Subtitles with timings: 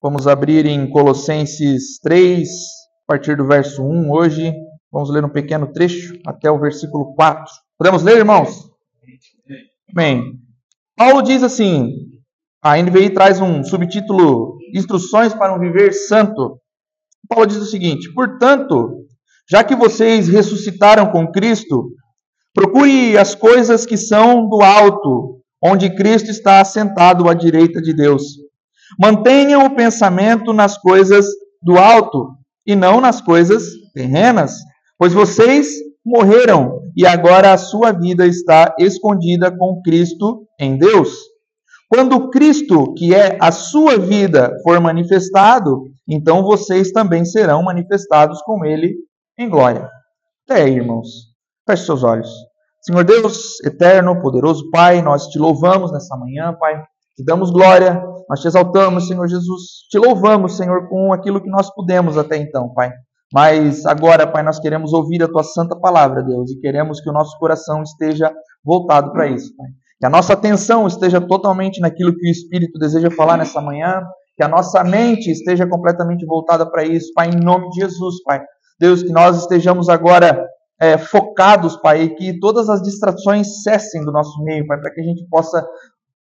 [0.00, 4.54] Vamos abrir em Colossenses 3, a partir do verso 1 hoje.
[4.92, 7.44] Vamos ler um pequeno trecho até o versículo 4.
[7.76, 8.70] Podemos ler, irmãos?
[9.92, 10.38] Bem,
[10.96, 11.90] Paulo diz assim:
[12.62, 16.60] a NVI traz um subtítulo Instruções para um Viver Santo.
[17.28, 19.04] Paulo diz o seguinte: Portanto,
[19.50, 21.90] já que vocês ressuscitaram com Cristo,
[22.54, 28.22] procure as coisas que são do alto, onde Cristo está assentado à direita de Deus.
[28.98, 31.26] Mantenham o pensamento nas coisas
[31.62, 32.28] do alto
[32.66, 34.54] e não nas coisas terrenas,
[34.98, 35.68] pois vocês
[36.04, 41.10] morreram e agora a sua vida está escondida com Cristo em Deus.
[41.88, 48.64] Quando Cristo, que é a sua vida, for manifestado, então vocês também serão manifestados com
[48.64, 48.94] ele
[49.38, 49.88] em glória.
[50.48, 51.08] Até aí, irmãos.
[51.68, 52.30] Feche seus olhos.
[52.82, 56.82] Senhor Deus, eterno, poderoso Pai, nós te louvamos nessa manhã, Pai.
[57.16, 59.86] Te damos glória, nós te exaltamos, Senhor Jesus.
[59.90, 62.92] Te louvamos, Senhor, com aquilo que nós pudemos até então, Pai.
[63.32, 67.12] Mas agora, Pai, nós queremos ouvir a tua santa palavra, Deus, e queremos que o
[67.12, 68.32] nosso coração esteja
[68.64, 69.66] voltado para isso, Pai.
[69.98, 74.00] Que a nossa atenção esteja totalmente naquilo que o Espírito deseja falar nessa manhã,
[74.36, 78.42] que a nossa mente esteja completamente voltada para isso, Pai, em nome de Jesus, Pai.
[78.78, 80.46] Deus, que nós estejamos agora
[80.80, 85.00] é, focados, Pai, e que todas as distrações cessem do nosso meio, Pai, para que
[85.00, 85.66] a gente possa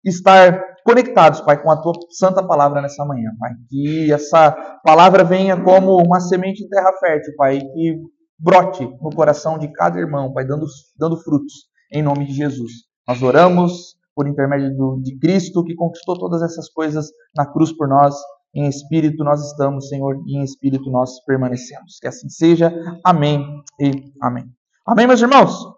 [0.04, 3.52] estar conectados, Pai, com a tua santa palavra nessa manhã, Pai.
[3.70, 4.52] Que essa
[4.84, 7.98] palavra venha como uma semente em terra fértil, Pai, que
[8.38, 10.66] brote no coração de cada irmão, Pai, dando,
[10.98, 11.54] dando frutos,
[11.92, 12.72] em nome de Jesus.
[13.08, 17.88] Nós oramos por intermédio do, de Cristo, que conquistou todas essas coisas na cruz por
[17.88, 18.16] nós.
[18.54, 21.98] Em espírito nós estamos, Senhor, e em espírito nós permanecemos.
[22.00, 22.72] Que assim seja.
[23.04, 24.46] Amém e amém.
[24.86, 25.74] Amém, meus irmãos?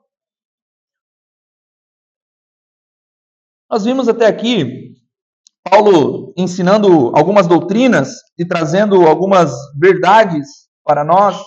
[3.69, 4.94] Nós vimos até aqui
[5.69, 10.47] Paulo ensinando algumas doutrinas e trazendo algumas verdades
[10.83, 11.41] para nós,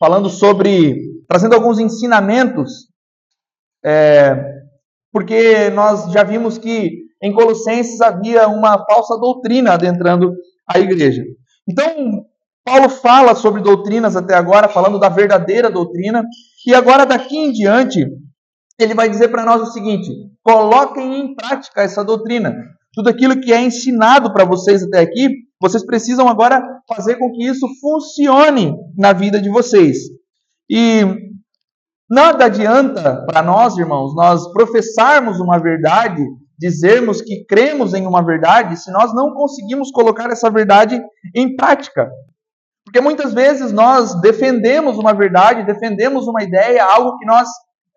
[0.00, 2.88] falando sobre, trazendo alguns ensinamentos,
[3.84, 4.34] é,
[5.12, 10.34] porque nós já vimos que em Colossenses havia uma falsa doutrina adentrando
[10.68, 11.22] a igreja.
[11.68, 12.24] Então,
[12.64, 16.24] Paulo fala sobre doutrinas até agora, falando da verdadeira doutrina,
[16.66, 18.04] e agora daqui em diante,
[18.78, 20.10] ele vai dizer para nós o seguinte:
[20.42, 22.56] coloquem em prática essa doutrina.
[22.94, 25.28] Tudo aquilo que é ensinado para vocês até aqui,
[25.60, 29.96] vocês precisam agora fazer com que isso funcione na vida de vocês.
[30.68, 31.02] E
[32.10, 36.22] nada adianta para nós, irmãos, nós professarmos uma verdade,
[36.58, 41.00] dizermos que cremos em uma verdade, se nós não conseguimos colocar essa verdade
[41.34, 42.10] em prática.
[42.84, 47.48] Porque muitas vezes nós defendemos uma verdade, defendemos uma ideia, algo que nós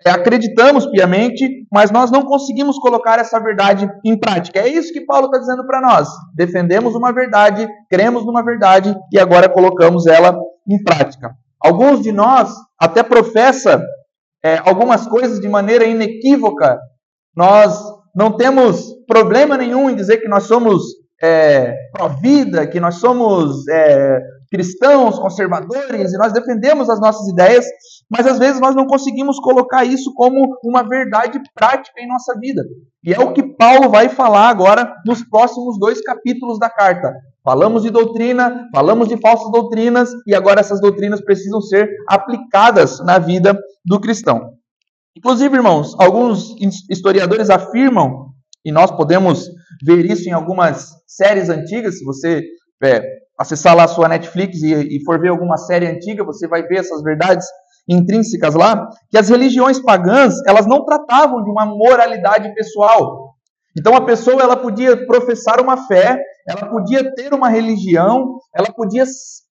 [0.06, 4.60] acreditamos piamente, mas nós não conseguimos colocar essa verdade em prática.
[4.60, 6.10] É isso que Paulo está dizendo para nós.
[6.36, 11.36] Defendemos uma verdade, cremos numa verdade e agora colocamos ela em prática.
[11.60, 13.84] Alguns de nós até professa
[14.44, 16.80] é, algumas coisas de maneira inequívoca.
[17.36, 17.82] Nós
[18.16, 20.84] não temos problema nenhum em dizer que nós somos
[21.22, 24.20] é, pró-vida, que nós somos é,
[24.52, 27.66] cristãos, conservadores, e nós defendemos as nossas ideias,
[28.10, 32.64] mas às vezes nós não conseguimos colocar isso como uma verdade prática em nossa vida.
[33.04, 37.14] E é o que Paulo vai falar agora nos próximos dois capítulos da carta.
[37.44, 43.20] Falamos de doutrina, falamos de falsas doutrinas, e agora essas doutrinas precisam ser aplicadas na
[43.20, 43.56] vida
[43.86, 44.54] do cristão.
[45.16, 46.56] Inclusive, irmãos, alguns
[46.90, 48.32] historiadores afirmam,
[48.66, 49.48] e nós podemos
[49.84, 52.42] ver isso em algumas séries antigas, se você
[52.84, 53.02] é,
[53.40, 56.80] acessar lá a sua Netflix e, e for ver alguma série antiga, você vai ver
[56.80, 57.46] essas verdades
[57.88, 63.36] intrínsecas lá, que as religiões pagãs, elas não tratavam de uma moralidade pessoal.
[63.78, 69.04] Então a pessoa ela podia professar uma fé, ela podia ter uma religião, ela podia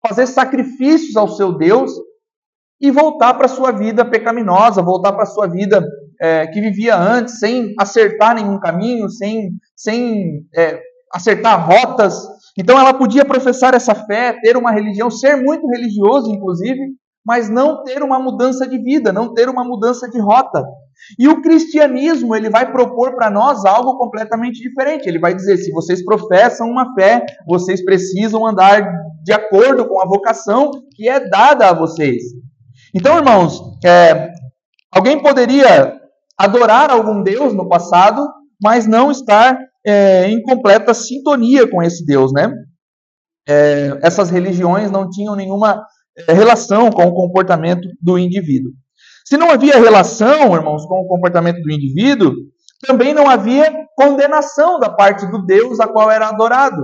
[0.05, 1.91] fazer sacrifícios ao seu Deus
[2.81, 5.85] e voltar para sua vida pecaminosa, voltar para a sua vida
[6.21, 10.79] é, que vivia antes, sem acertar nenhum caminho, sem, sem é,
[11.13, 12.15] acertar rotas.
[12.57, 16.79] Então ela podia professar essa fé, ter uma religião, ser muito religioso, inclusive,
[17.25, 20.63] mas não ter uma mudança de vida, não ter uma mudança de rota.
[21.17, 25.07] E o cristianismo, ele vai propor para nós algo completamente diferente.
[25.07, 28.81] Ele vai dizer: se vocês professam uma fé, vocês precisam andar
[29.23, 32.23] de acordo com a vocação que é dada a vocês.
[32.93, 34.29] Então, irmãos, é,
[34.91, 35.99] alguém poderia
[36.37, 38.27] adorar algum Deus no passado,
[38.61, 42.51] mas não estar é, em completa sintonia com esse Deus, né?
[43.47, 45.85] É, essas religiões não tinham nenhuma
[46.27, 48.71] relação com o comportamento do indivíduo.
[49.25, 52.33] Se não havia relação, irmãos, com o comportamento do indivíduo,
[52.85, 56.83] também não havia condenação da parte do Deus a qual era adorado.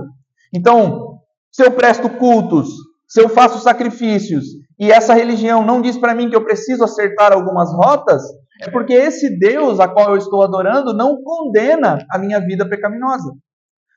[0.52, 1.10] Então,
[1.52, 2.68] Se eu presto cultos,
[3.08, 4.44] se eu faço sacrifícios
[4.78, 8.22] e essa religião não diz para mim que eu preciso acertar algumas rotas,
[8.62, 13.32] é porque esse Deus a qual eu estou adorando não condena a minha vida pecaminosa.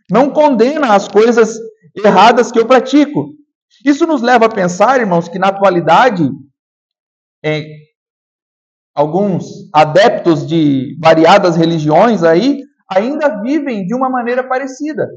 [0.09, 1.59] Não condena as coisas
[2.03, 3.27] erradas que eu pratico.
[3.85, 6.29] Isso nos leva a pensar, irmãos, que na atualidade,
[7.43, 7.63] é,
[8.95, 15.07] alguns adeptos de variadas religiões aí ainda vivem de uma maneira parecida.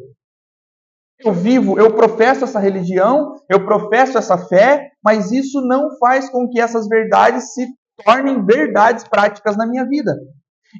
[1.19, 6.49] Eu vivo, eu professo essa religião, eu professo essa fé, mas isso não faz com
[6.49, 7.67] que essas verdades se
[8.05, 10.14] tornem verdades práticas na minha vida.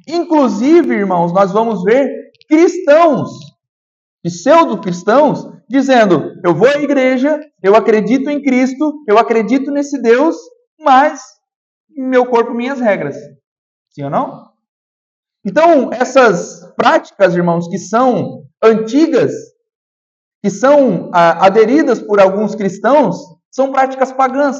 [0.07, 2.07] Inclusive, irmãos, nós vamos ver
[2.47, 3.31] cristãos,
[4.23, 10.35] pseudo-cristãos, dizendo: eu vou à igreja, eu acredito em Cristo, eu acredito nesse Deus,
[10.79, 11.21] mas
[11.89, 13.15] meu corpo, minhas regras.
[13.91, 14.47] Sim ou não?
[15.45, 19.31] Então, essas práticas, irmãos, que são antigas,
[20.43, 23.17] que são ah, aderidas por alguns cristãos,
[23.49, 24.57] são práticas pagãs.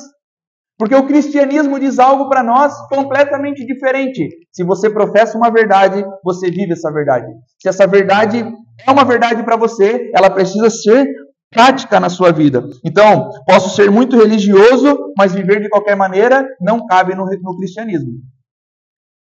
[0.77, 4.29] Porque o cristianismo diz algo para nós completamente diferente.
[4.51, 7.27] Se você professa uma verdade, você vive essa verdade.
[7.59, 8.45] Se essa verdade
[8.85, 11.07] é uma verdade para você, ela precisa ser
[11.49, 12.63] prática na sua vida.
[12.83, 18.11] Então, posso ser muito religioso, mas viver de qualquer maneira não cabe no, no cristianismo.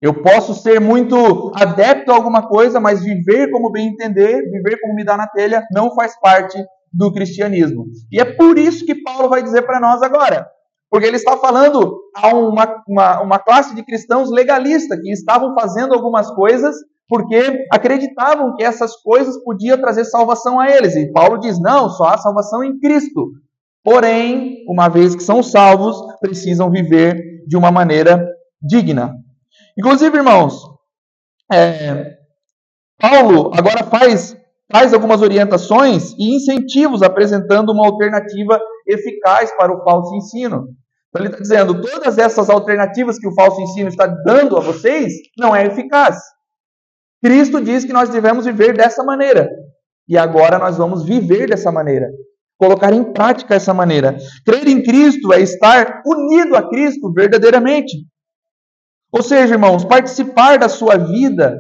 [0.01, 4.95] Eu posso ser muito adepto a alguma coisa, mas viver como bem entender, viver como
[4.95, 6.59] me dá na telha, não faz parte
[6.93, 7.87] do cristianismo.
[8.11, 10.47] E é por isso que Paulo vai dizer para nós agora.
[10.91, 15.95] Porque ele está falando a uma, uma, uma classe de cristãos legalistas que estavam fazendo
[15.95, 16.77] algumas coisas
[17.13, 20.97] porque acreditavam que essas coisas podiam trazer salvação a eles.
[20.97, 23.33] E Paulo diz: não, só há salvação em Cristo.
[23.85, 27.15] Porém, uma vez que são salvos, precisam viver
[27.47, 28.27] de uma maneira
[28.63, 29.13] digna.
[29.79, 30.55] Inclusive, irmãos,
[31.53, 32.15] é,
[32.99, 34.35] Paulo agora faz,
[34.73, 40.65] faz algumas orientações e incentivos apresentando uma alternativa eficaz para o falso ensino.
[41.11, 45.13] Então ele está dizendo, todas essas alternativas que o falso ensino está dando a vocês
[45.37, 46.17] não é eficaz.
[47.23, 49.49] Cristo diz que nós devemos viver dessa maneira.
[50.09, 52.11] E agora nós vamos viver dessa maneira.
[52.59, 54.17] Colocar em prática essa maneira.
[54.45, 58.07] Crer em Cristo é estar unido a Cristo verdadeiramente.
[59.13, 61.57] Ou seja, irmãos, participar da sua vida,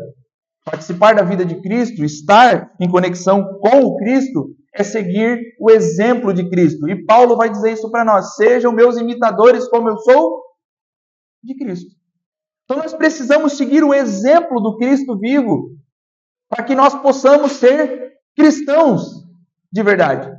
[0.64, 6.32] participar da vida de Cristo, estar em conexão com o Cristo, é seguir o exemplo
[6.32, 6.88] de Cristo.
[6.88, 10.43] E Paulo vai dizer isso para nós: sejam meus imitadores como eu sou
[11.43, 11.91] de Cristo.
[12.64, 15.70] Então nós precisamos seguir o exemplo do Cristo vivo,
[16.49, 19.03] para que nós possamos ser cristãos
[19.73, 20.31] de verdade.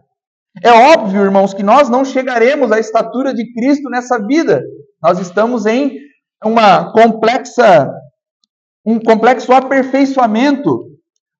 [0.64, 4.62] É óbvio, irmãos, que nós não chegaremos à estatura de Cristo nessa vida.
[5.02, 5.98] Nós estamos em
[6.44, 7.90] uma complexa
[8.86, 10.90] um complexo aperfeiçoamento,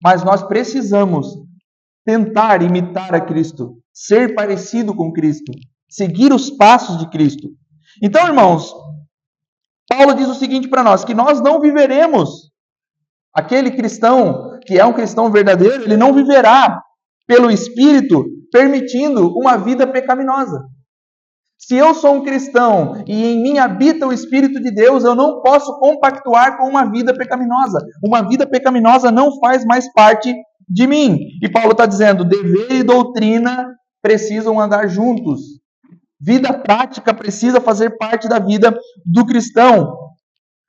[0.02, 1.28] mas nós precisamos
[2.06, 5.52] tentar imitar a Cristo, ser parecido com Cristo,
[5.90, 7.50] seguir os passos de Cristo.
[8.02, 8.74] Então, irmãos,
[9.88, 12.52] Paulo diz o seguinte para nós: que nós não viveremos,
[13.34, 16.82] aquele cristão que é um cristão verdadeiro, ele não viverá
[17.28, 20.62] pelo Espírito permitindo uma vida pecaminosa.
[21.58, 25.42] Se eu sou um cristão e em mim habita o Espírito de Deus, eu não
[25.42, 27.80] posso compactuar com uma vida pecaminosa.
[28.04, 30.34] Uma vida pecaminosa não faz mais parte
[30.68, 31.18] de mim.
[31.42, 33.66] E Paulo está dizendo: dever e doutrina
[34.02, 35.63] precisam andar juntos.
[36.24, 38.74] Vida prática precisa fazer parte da vida
[39.06, 39.94] do cristão.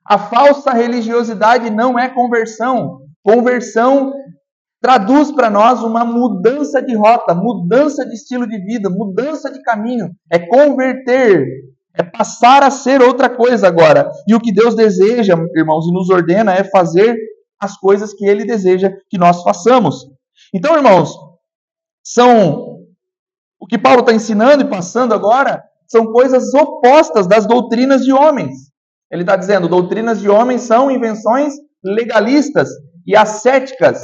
[0.05, 2.99] A falsa religiosidade não é conversão.
[3.23, 4.13] Conversão
[4.81, 10.09] traduz para nós uma mudança de rota, mudança de estilo de vida, mudança de caminho.
[10.29, 11.45] É converter,
[11.95, 14.11] é passar a ser outra coisa agora.
[14.27, 17.15] E o que Deus deseja, irmãos, e nos ordena é fazer
[17.59, 20.05] as coisas que ele deseja que nós façamos.
[20.53, 21.15] Então, irmãos,
[22.03, 22.74] são
[23.65, 28.53] o que Paulo está ensinando e passando agora são coisas opostas das doutrinas de homens.
[29.11, 32.69] Ele está dizendo, doutrinas de homens são invenções legalistas
[33.07, 34.03] e ascéticas,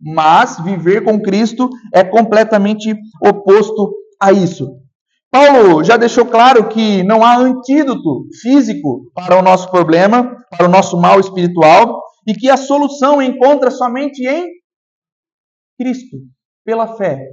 [0.00, 4.78] mas viver com Cristo é completamente oposto a isso.
[5.30, 10.70] Paulo já deixou claro que não há antídoto físico para o nosso problema, para o
[10.70, 14.48] nosso mal espiritual, e que a solução encontra somente em
[15.78, 16.16] Cristo,
[16.64, 17.26] pela fé.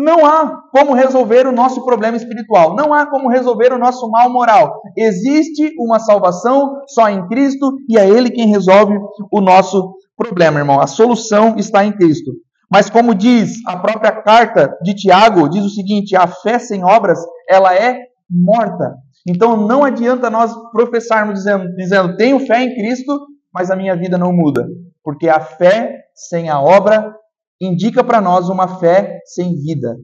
[0.00, 4.30] Não há como resolver o nosso problema espiritual, não há como resolver o nosso mal
[4.30, 4.80] moral.
[4.96, 8.96] Existe uma salvação só em Cristo e é Ele quem resolve
[9.32, 10.80] o nosso problema, irmão.
[10.80, 12.30] A solução está em Cristo.
[12.70, 17.18] Mas como diz a própria carta de Tiago, diz o seguinte: a fé sem obras,
[17.50, 17.98] ela é
[18.30, 18.94] morta.
[19.26, 24.16] Então não adianta nós professarmos dizendo, dizendo tenho fé em Cristo, mas a minha vida
[24.16, 24.64] não muda.
[25.02, 27.12] Porque a fé sem a obra
[27.60, 29.96] indica para nós uma fé sem vida.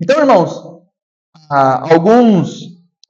[0.00, 0.60] Então, irmãos,
[1.50, 2.60] alguns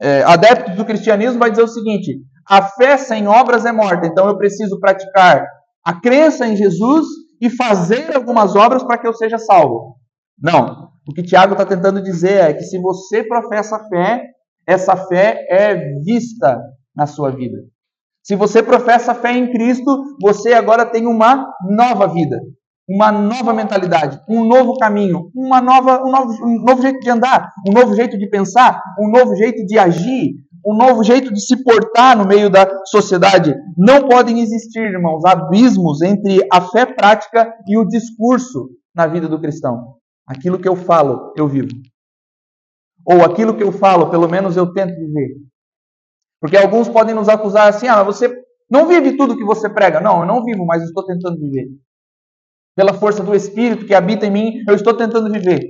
[0.01, 4.07] é, adeptos do cristianismo vai dizer o seguinte: a fé sem obras é morta.
[4.07, 5.47] Então eu preciso praticar
[5.85, 7.07] a crença em Jesus
[7.41, 9.97] e fazer algumas obras para que eu seja salvo.
[10.39, 10.93] Não.
[11.07, 14.25] O que Tiago está tentando dizer é que se você professa fé,
[14.67, 16.59] essa fé é vista
[16.97, 17.59] na sua vida.
[18.23, 22.41] Se você professa fé em Cristo, você agora tem uma nova vida,
[22.89, 27.51] uma nova mentalidade, um novo caminho, uma nova, um, novo, um novo jeito de andar,
[27.67, 30.35] um novo jeito de pensar, um novo jeito de agir,
[30.67, 33.55] um novo jeito de se portar no meio da sociedade.
[33.77, 39.41] Não podem existir, irmãos, abismos entre a fé prática e o discurso na vida do
[39.41, 39.97] cristão.
[40.27, 41.69] Aquilo que eu falo, eu vivo.
[43.07, 45.35] Ou aquilo que eu falo, pelo menos eu tento viver.
[46.41, 48.35] Porque alguns podem nos acusar assim: ah, você
[48.71, 50.01] não vive tudo que você prega.
[50.01, 51.69] Não, eu não vivo, mas estou tentando viver.
[52.77, 55.61] Pela força do Espírito que habita em mim, eu estou tentando viver.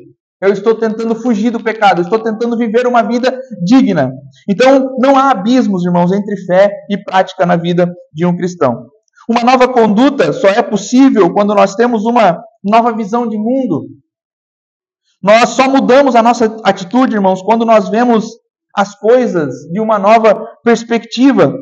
[0.40, 4.12] Eu estou tentando fugir do pecado, eu estou tentando viver uma vida digna.
[4.48, 8.86] Então, não há abismos, irmãos, entre fé e prática na vida de um cristão.
[9.28, 13.86] Uma nova conduta só é possível quando nós temos uma nova visão de mundo.
[15.22, 18.26] Nós só mudamos a nossa atitude, irmãos, quando nós vemos
[18.76, 21.54] as coisas de uma nova perspectiva.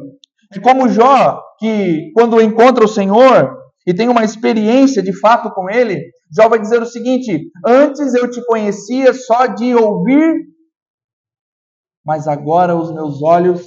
[0.52, 5.68] É como Jó, que quando encontra o Senhor e tem uma experiência de fato com
[5.68, 6.00] ele,
[6.34, 10.34] Jó vai dizer o seguinte: Antes eu te conhecia só de ouvir,
[12.04, 13.66] mas agora os meus olhos.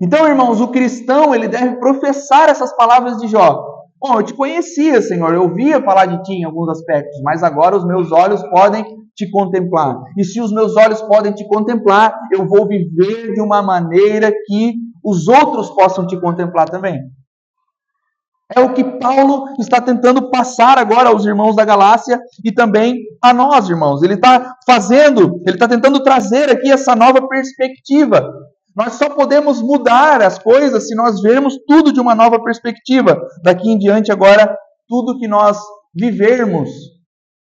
[0.00, 3.72] Então, irmãos, o cristão ele deve professar essas palavras de Jó.
[4.00, 7.76] Bom, eu te conhecia, Senhor, eu ouvia falar de ti em alguns aspectos, mas agora
[7.76, 8.84] os meus olhos podem
[9.14, 9.96] te contemplar.
[10.18, 14.74] E se os meus olhos podem te contemplar, eu vou viver de uma maneira que
[15.04, 16.98] os outros possam te contemplar também.
[18.54, 23.32] É o que Paulo está tentando passar agora aos irmãos da Galácia e também a
[23.32, 24.02] nós, irmãos.
[24.02, 28.28] Ele está fazendo, ele está tentando trazer aqui essa nova perspectiva.
[28.74, 33.20] Nós só podemos mudar as coisas se nós vermos tudo de uma nova perspectiva.
[33.42, 34.56] Daqui em diante, agora,
[34.88, 35.58] tudo que nós
[35.94, 36.70] vivermos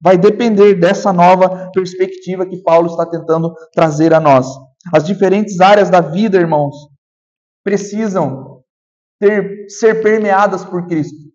[0.02, 4.48] vai depender dessa nova perspectiva que Paulo está tentando trazer a nós.
[4.94, 6.76] As diferentes áreas da vida, irmãos,
[7.64, 8.57] precisam
[9.20, 11.28] ter, ser permeadas por Cristo.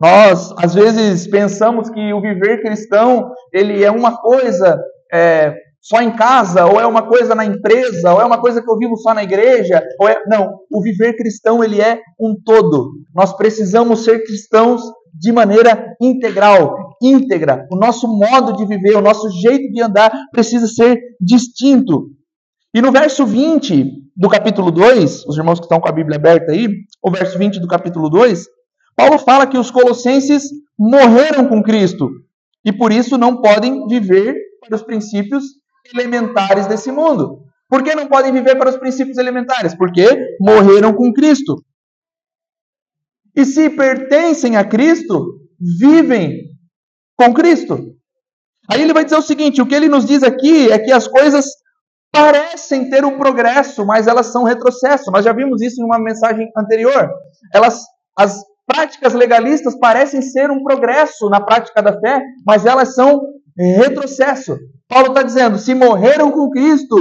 [0.00, 4.80] Nós, às vezes, pensamos que o viver cristão ele é uma coisa
[5.12, 8.70] é, só em casa, ou é uma coisa na empresa, ou é uma coisa que
[8.70, 9.82] eu vivo só na igreja.
[10.00, 10.20] Ou é...
[10.28, 12.92] Não, o viver cristão ele é um todo.
[13.14, 14.82] Nós precisamos ser cristãos
[15.12, 17.66] de maneira integral, íntegra.
[17.72, 22.06] O nosso modo de viver, o nosso jeito de andar precisa ser distinto.
[22.78, 26.52] E no verso 20 do capítulo 2, os irmãos que estão com a Bíblia aberta
[26.52, 26.68] aí,
[27.02, 28.46] o verso 20 do capítulo 2,
[28.94, 30.44] Paulo fala que os colossenses
[30.78, 32.08] morreram com Cristo
[32.64, 35.42] e por isso não podem viver para os princípios
[35.92, 37.42] elementares desse mundo.
[37.68, 39.74] Por que não podem viver para os princípios elementares?
[39.74, 41.56] Porque morreram com Cristo.
[43.34, 45.40] E se pertencem a Cristo,
[45.80, 46.44] vivem
[47.16, 47.96] com Cristo.
[48.70, 51.08] Aí ele vai dizer o seguinte: o que ele nos diz aqui é que as
[51.08, 51.44] coisas
[52.12, 55.10] parecem ter um progresso, mas elas são retrocesso.
[55.10, 57.10] Nós já vimos isso em uma mensagem anterior.
[57.54, 57.82] Elas,
[58.16, 63.20] as práticas legalistas parecem ser um progresso na prática da fé, mas elas são
[63.56, 64.56] retrocesso.
[64.88, 66.96] Paulo está dizendo: se morreram com Cristo,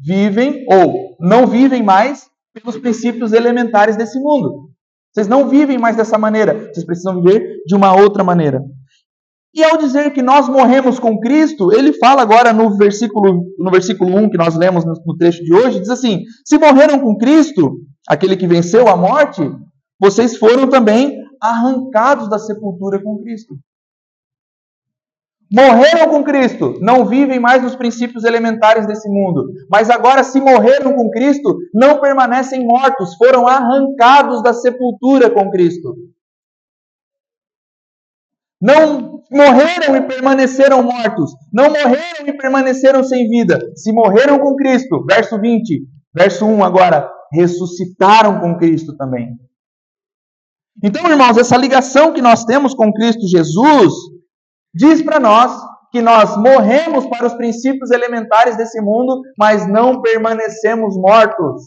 [0.00, 4.68] vivem ou não vivem mais pelos princípios elementares desse mundo.
[5.12, 6.54] Vocês não vivem mais dessa maneira.
[6.54, 8.62] Vocês precisam viver de uma outra maneira.
[9.58, 14.16] E ao dizer que nós morremos com Cristo, ele fala agora no versículo, no versículo
[14.16, 18.36] 1 que nós lemos no trecho de hoje, diz assim: Se morreram com Cristo, aquele
[18.36, 19.42] que venceu a morte,
[19.98, 21.12] vocês foram também
[21.42, 23.56] arrancados da sepultura com Cristo.
[25.52, 30.94] Morreram com Cristo, não vivem mais nos princípios elementares desse mundo, mas agora, se morreram
[30.94, 35.96] com Cristo, não permanecem mortos, foram arrancados da sepultura com Cristo.
[38.60, 43.58] Não morreram e permaneceram mortos, não morreram e permaneceram sem vida.
[43.76, 49.28] Se morreram com Cristo, verso 20, verso 1 agora, ressuscitaram com Cristo também.
[50.82, 53.92] Então, irmãos, essa ligação que nós temos com Cristo Jesus
[54.74, 55.52] diz para nós
[55.90, 61.62] que nós morremos para os princípios elementares desse mundo, mas não permanecemos mortos.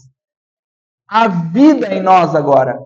[1.08, 2.78] Há vida em nós agora.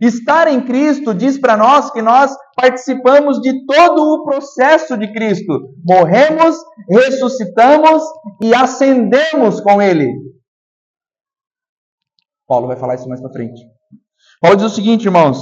[0.00, 5.74] Estar em Cristo diz para nós que nós participamos de todo o processo de Cristo.
[5.84, 6.56] Morremos,
[6.88, 8.02] ressuscitamos
[8.40, 10.08] e ascendemos com Ele.
[12.46, 13.60] Paulo vai falar isso mais para frente.
[14.40, 15.38] Paulo diz o seguinte, irmãos: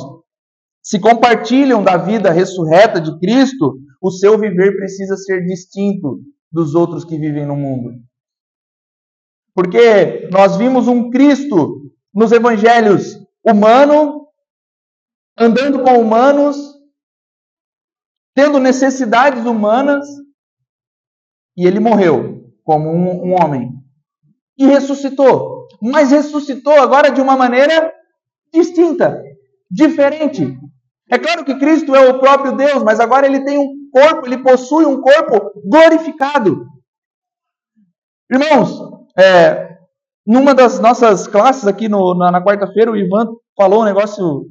[0.82, 6.20] se compartilham da vida ressurreta de Cristo, o seu viver precisa ser distinto
[6.50, 7.90] dos outros que vivem no mundo.
[9.54, 14.25] Porque nós vimos um Cristo nos evangelhos humano,
[15.38, 16.56] andando com humanos,
[18.34, 20.06] tendo necessidades humanas,
[21.56, 23.70] e ele morreu como um, um homem.
[24.58, 25.68] E ressuscitou.
[25.80, 27.92] Mas ressuscitou agora de uma maneira
[28.52, 29.22] distinta,
[29.70, 30.58] diferente.
[31.10, 34.42] É claro que Cristo é o próprio Deus, mas agora ele tem um corpo, ele
[34.42, 36.66] possui um corpo glorificado.
[38.30, 38.80] Irmãos,
[39.16, 39.78] é,
[40.26, 44.46] numa das nossas classes aqui no, na, na quarta-feira, o Ivan falou um negócio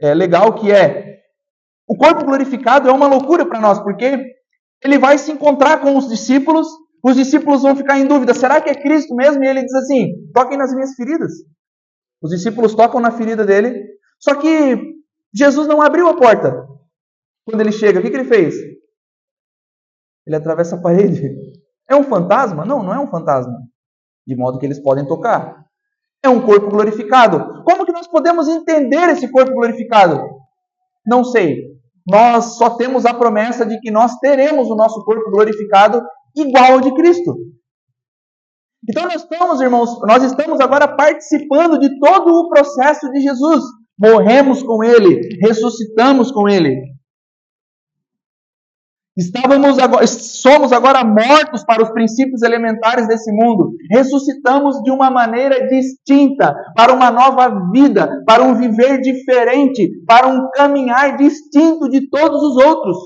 [0.00, 1.16] é, legal que é
[1.88, 4.18] o corpo glorificado é uma loucura para nós, porque
[4.82, 6.66] ele vai se encontrar com os discípulos,
[7.02, 9.42] os discípulos vão ficar em dúvida: será que é Cristo mesmo?
[9.44, 11.32] E ele diz assim: toquem nas minhas feridas.
[12.20, 13.86] Os discípulos tocam na ferida dele,
[14.18, 14.96] só que
[15.32, 16.66] Jesus não abriu a porta.
[17.44, 18.56] Quando ele chega, o que, que ele fez?
[20.26, 21.30] Ele atravessa a parede.
[21.88, 22.64] É um fantasma?
[22.64, 23.56] Não, não é um fantasma.
[24.26, 25.65] De modo que eles podem tocar.
[26.26, 27.62] É um corpo glorificado.
[27.64, 30.20] Como que nós podemos entender esse corpo glorificado?
[31.06, 36.00] Não sei nós só temos a promessa de que nós teremos o nosso corpo glorificado
[36.36, 37.34] igual ao de Cristo.
[38.88, 43.64] Então nós estamos, irmãos, nós estamos agora participando de todo o processo de Jesus.
[43.98, 46.76] Morremos com ele, ressuscitamos com ele.
[49.16, 53.72] Estávamos agora, somos agora mortos para os princípios elementares desse mundo.
[53.90, 60.50] Ressuscitamos de uma maneira distinta, para uma nova vida, para um viver diferente, para um
[60.50, 62.98] caminhar distinto de todos os outros.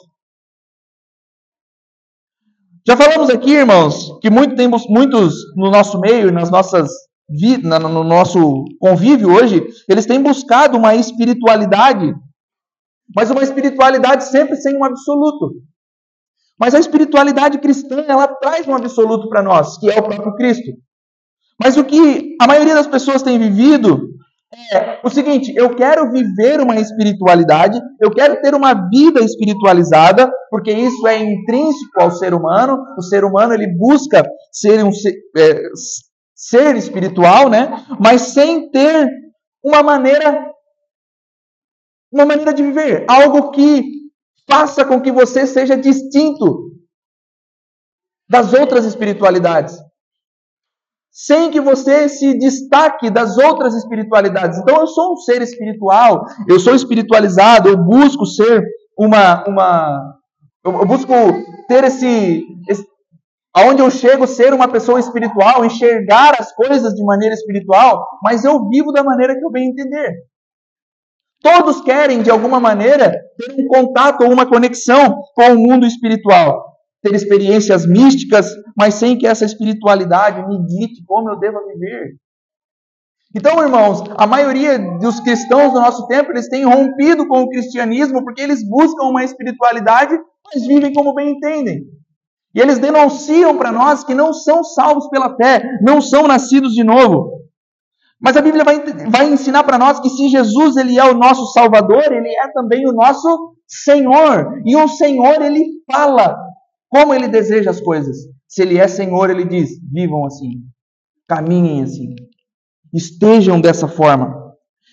[2.84, 6.90] Já falamos aqui, irmãos, que muito temos, muitos no nosso meio, nas nossas
[7.80, 12.12] no nosso convívio hoje, eles têm buscado uma espiritualidade,
[13.14, 15.69] mas uma espiritualidade sempre sem um absoluto.
[16.60, 20.70] Mas a espiritualidade cristã, ela traz um absoluto para nós, que é o próprio Cristo.
[21.58, 24.10] Mas o que a maioria das pessoas tem vivido
[24.72, 30.70] é o seguinte: eu quero viver uma espiritualidade, eu quero ter uma vida espiritualizada, porque
[30.70, 32.78] isso é intrínseco ao ser humano.
[32.98, 35.62] O ser humano ele busca ser um ser, é,
[36.34, 37.84] ser espiritual, né?
[37.98, 39.08] Mas sem ter
[39.64, 40.50] uma maneira
[42.12, 43.99] uma maneira de viver, algo que
[44.50, 46.70] faça com que você seja distinto
[48.28, 49.76] das outras espiritualidades.
[51.12, 54.58] Sem que você se destaque das outras espiritualidades.
[54.58, 58.64] Então, eu sou um ser espiritual, eu sou espiritualizado, eu busco ser
[58.96, 59.44] uma.
[59.48, 60.14] uma
[60.64, 61.12] eu busco
[61.66, 62.86] ter esse, esse.
[63.52, 68.68] Aonde eu chego, ser uma pessoa espiritual, enxergar as coisas de maneira espiritual, mas eu
[68.68, 70.14] vivo da maneira que eu bem entender.
[71.42, 76.76] Todos querem, de alguma maneira, ter um contato ou uma conexão com o mundo espiritual.
[77.02, 82.16] Ter experiências místicas, mas sem que essa espiritualidade me dite como eu devo viver.
[83.34, 88.22] Então, irmãos, a maioria dos cristãos do nosso tempo, eles têm rompido com o cristianismo
[88.24, 90.18] porque eles buscam uma espiritualidade,
[90.52, 91.84] mas vivem como bem entendem.
[92.54, 96.82] E eles denunciam para nós que não são salvos pela fé, não são nascidos de
[96.82, 97.40] novo.
[98.20, 101.46] Mas a Bíblia vai, vai ensinar para nós que se Jesus ele é o nosso
[101.52, 104.60] Salvador, ele é também o nosso Senhor.
[104.66, 106.36] E o Senhor ele fala
[106.88, 108.16] como ele deseja as coisas.
[108.46, 110.62] Se ele é Senhor, ele diz: vivam assim,
[111.26, 112.14] caminhem assim,
[112.92, 114.38] estejam dessa forma.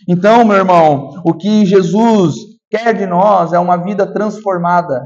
[0.07, 2.35] Então, meu irmão, o que Jesus
[2.69, 5.01] quer de nós é uma vida transformada,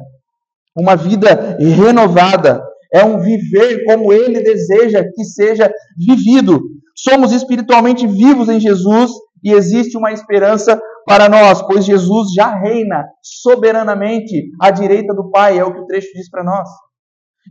[0.76, 2.62] uma vida renovada,
[2.94, 6.62] é um viver como ele deseja que seja vivido.
[6.96, 9.12] Somos espiritualmente vivos em Jesus
[9.44, 15.58] e existe uma esperança para nós, pois Jesus já reina soberanamente à direita do Pai,
[15.58, 16.70] é o que o trecho diz para nós.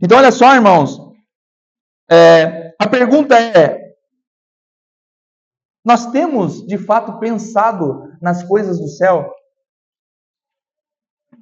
[0.01, 0.97] Então, olha só, irmãos,
[2.09, 3.79] é, a pergunta é:
[5.83, 9.29] nós temos de fato pensado nas coisas do céu?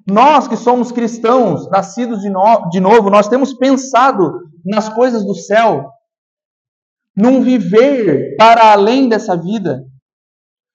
[0.08, 4.32] Nós que somos cristãos, nascidos de, no, de novo, nós temos pensado
[4.66, 5.90] nas coisas do céu?
[7.20, 9.84] num viver para além dessa vida,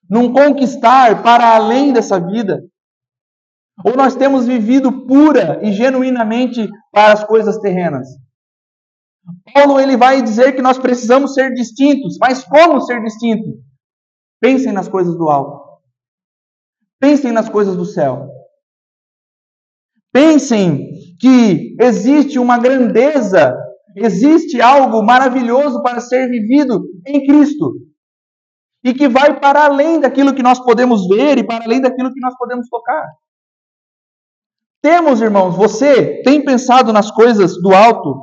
[0.08, 2.62] num conquistar para além dessa vida?
[3.82, 8.06] Ou nós temos vivido pura e genuinamente para as coisas terrenas?
[9.54, 13.54] Paulo ele vai dizer que nós precisamos ser distintos, mas como ser distintos?
[14.38, 15.64] Pensem nas coisas do alto.
[17.00, 18.28] Pensem nas coisas do céu.
[20.14, 23.54] Pensem que existe uma grandeza
[23.96, 27.74] Existe algo maravilhoso para ser vivido em Cristo.
[28.82, 32.20] E que vai para além daquilo que nós podemos ver e para além daquilo que
[32.20, 33.06] nós podemos tocar.
[34.82, 38.20] Temos, irmãos, você tem pensado nas coisas do alto?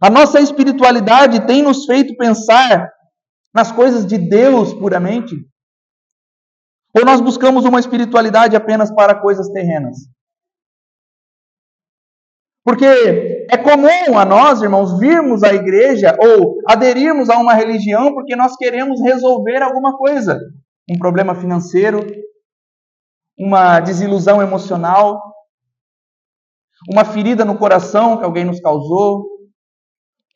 [0.00, 2.90] A nossa espiritualidade tem nos feito pensar
[3.54, 5.36] nas coisas de Deus puramente?
[6.94, 10.15] Ou nós buscamos uma espiritualidade apenas para coisas terrenas?
[12.66, 18.34] Porque é comum a nós, irmãos, virmos à igreja ou aderirmos a uma religião porque
[18.34, 20.36] nós queremos resolver alguma coisa.
[20.90, 22.04] Um problema financeiro,
[23.38, 25.22] uma desilusão emocional,
[26.90, 29.24] uma ferida no coração que alguém nos causou,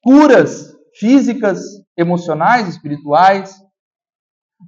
[0.00, 1.60] curas físicas,
[1.98, 3.56] emocionais, espirituais.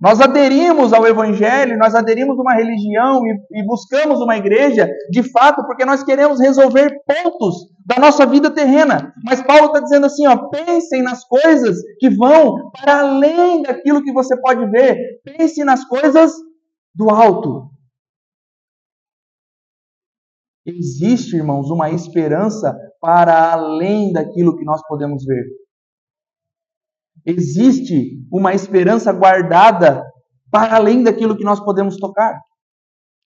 [0.01, 5.23] Nós aderimos ao Evangelho, nós aderimos a uma religião e, e, buscamos uma igreja, de
[5.23, 9.13] fato, porque nós queremos resolver pontos da nossa vida terrena.
[9.25, 14.13] Mas Paulo está dizendo assim: ó, pensem nas coisas que vão para além daquilo que
[14.13, 14.97] você pode ver.
[15.25, 16.33] Pense nas coisas
[16.95, 17.71] do alto.
[20.65, 25.45] Existe, irmãos, uma esperança para além daquilo que nós podemos ver.
[27.25, 30.05] Existe uma esperança guardada
[30.51, 32.39] para além daquilo que nós podemos tocar.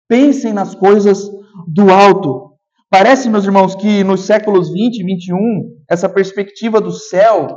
[0.07, 1.29] Pensem nas coisas
[1.67, 2.51] do alto.
[2.89, 5.37] Parece, meus irmãos, que nos séculos 20 e 21,
[5.89, 7.47] essa perspectiva do céu,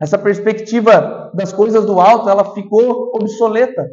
[0.00, 3.86] essa perspectiva das coisas do alto, ela ficou obsoleta.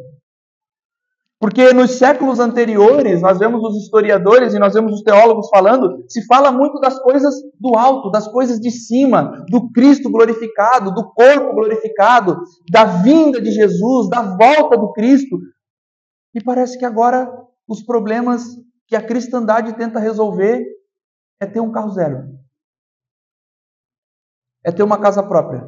[1.40, 6.26] Porque nos séculos anteriores, nós vemos os historiadores e nós vemos os teólogos falando, se
[6.26, 11.54] fala muito das coisas do alto, das coisas de cima, do Cristo glorificado, do corpo
[11.54, 12.36] glorificado,
[12.70, 15.38] da vinda de Jesus, da volta do Cristo.
[16.34, 17.26] E parece que agora
[17.66, 18.44] os problemas
[18.86, 20.62] que a cristandade tenta resolver
[21.40, 22.38] é ter um carro zero,
[24.62, 25.66] é ter uma casa própria,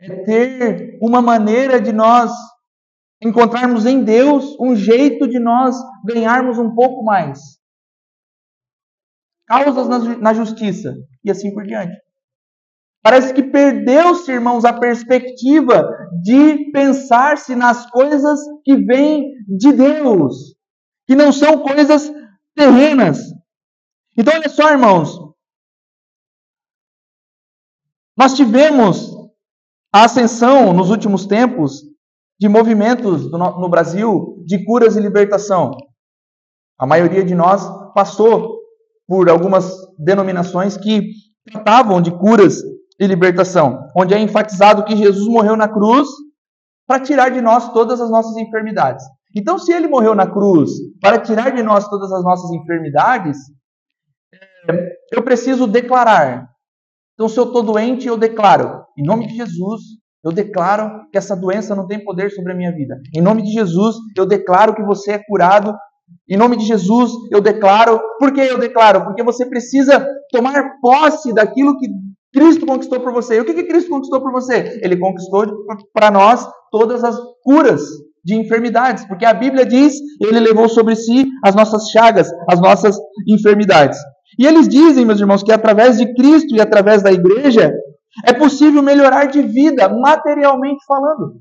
[0.00, 2.32] é ter uma maneira de nós
[3.22, 7.58] encontrarmos em Deus um jeito de nós ganharmos um pouco mais.
[9.46, 11.96] Causas na, justiça e assim por diante.
[13.02, 15.88] Parece que perdeu-se, irmãos, a perspectiva
[16.22, 20.54] de pensar-se nas coisas que vêm de Deus,
[21.06, 22.12] que não são coisas
[22.54, 23.18] terrenas.
[24.16, 25.16] Então, olha só, irmãos.
[28.16, 29.16] Nós tivemos
[29.94, 31.82] a ascensão nos últimos tempos
[32.38, 35.72] de movimentos no Brasil de curas e libertação.
[36.78, 38.58] A maioria de nós passou
[39.06, 41.10] por algumas denominações que
[41.50, 42.62] tratavam de curas
[43.00, 46.08] e libertação, onde é enfatizado que Jesus morreu na cruz
[46.86, 49.04] para tirar de nós todas as nossas enfermidades.
[49.36, 50.70] Então, se ele morreu na cruz
[51.00, 53.36] para tirar de nós todas as nossas enfermidades,
[54.68, 56.48] é, eu preciso declarar.
[57.14, 59.82] Então, se eu estou doente, eu declaro, em nome de Jesus,
[60.24, 62.96] eu declaro que essa doença não tem poder sobre a minha vida.
[63.14, 65.74] Em nome de Jesus, eu declaro que você é curado.
[66.28, 68.00] Em nome de Jesus, eu declaro.
[68.18, 69.04] Por que eu declaro?
[69.04, 71.88] Porque você precisa tomar posse daquilo que
[72.32, 73.36] Cristo conquistou por você.
[73.36, 74.78] E o que, que Cristo conquistou por você?
[74.82, 75.46] Ele conquistou
[75.94, 77.82] para nós todas as curas
[78.24, 82.98] de enfermidades, porque a Bíblia diz, ele levou sobre si as nossas chagas, as nossas
[83.26, 83.98] enfermidades.
[84.38, 87.72] E eles dizem, meus irmãos, que através de Cristo e através da igreja,
[88.26, 91.40] é possível melhorar de vida, materialmente falando.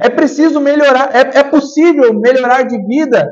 [0.00, 3.26] É preciso melhorar, é, é possível melhorar de vida,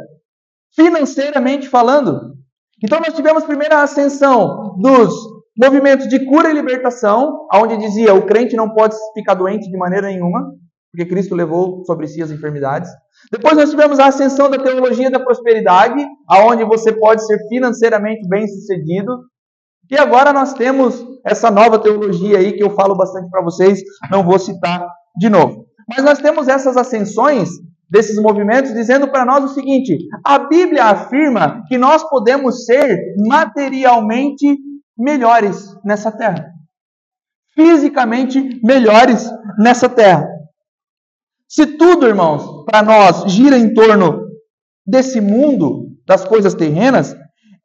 [0.74, 2.34] financeiramente falando.
[2.82, 5.14] Então nós tivemos primeiro a ascensão dos
[5.56, 10.08] movimentos de cura e libertação, onde dizia o crente não pode ficar doente de maneira
[10.08, 10.52] nenhuma,
[10.92, 12.90] porque Cristo levou sobre si as enfermidades.
[13.30, 18.46] Depois nós tivemos a ascensão da teologia da prosperidade, aonde você pode ser financeiramente bem
[18.46, 19.18] sucedido,
[19.90, 24.24] e agora nós temos essa nova teologia aí que eu falo bastante para vocês, não
[24.24, 24.86] vou citar
[25.18, 25.66] de novo.
[25.88, 27.48] Mas nós temos essas ascensões
[27.90, 34.56] desses movimentos dizendo para nós o seguinte: a Bíblia afirma que nós podemos ser materialmente
[34.96, 36.46] melhores nessa terra.
[37.54, 40.28] Fisicamente melhores nessa terra.
[41.48, 44.26] Se tudo, irmãos, para nós gira em torno
[44.86, 47.16] desse mundo, das coisas terrenas,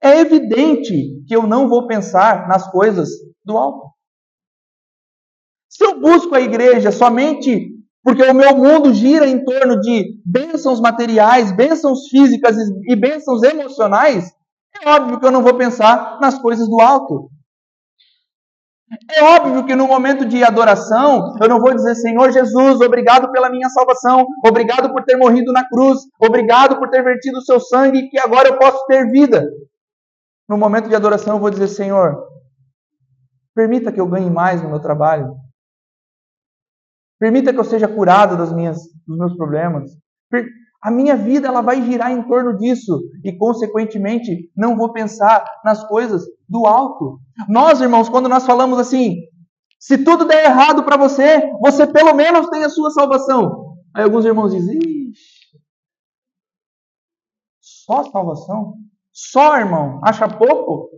[0.04, 3.10] é evidente que eu não vou pensar nas coisas
[3.44, 3.92] do alto.
[5.70, 7.72] Se eu busco a igreja somente
[8.04, 12.56] porque o meu mundo gira em torno de bênçãos materiais, bênçãos físicas
[12.88, 14.32] e bênçãos emocionais,
[14.82, 17.30] é óbvio que eu não vou pensar nas coisas do alto.
[19.10, 23.50] É óbvio que no momento de adoração, eu não vou dizer, Senhor Jesus, obrigado pela
[23.50, 28.10] minha salvação, obrigado por ter morrido na cruz, obrigado por ter vertido o seu sangue,
[28.10, 29.46] que agora eu posso ter vida.
[30.50, 32.22] No momento de adoração, eu vou dizer: Senhor,
[33.54, 35.36] permita que eu ganhe mais no meu trabalho.
[37.20, 39.92] Permita que eu seja curado das minhas, dos meus problemas.
[40.84, 45.88] A minha vida ela vai girar em torno disso e, consequentemente, não vou pensar nas
[45.88, 47.20] coisas do alto.
[47.48, 49.18] Nós, irmãos, quando nós falamos assim,
[49.80, 53.76] se tudo der errado para você, você pelo menos tem a sua salvação.
[53.96, 55.60] Aí alguns irmãos dizem, Ixi,
[57.60, 58.74] só salvação?
[59.14, 60.00] Só, irmão?
[60.04, 60.90] Acha pouco?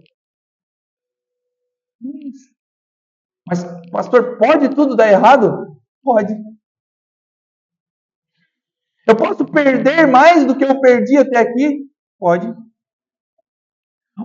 [3.47, 5.77] Mas, pastor, pode tudo dar errado?
[6.01, 6.33] Pode.
[9.07, 11.81] Eu posso perder mais do que eu perdi até aqui?
[12.17, 12.47] Pode.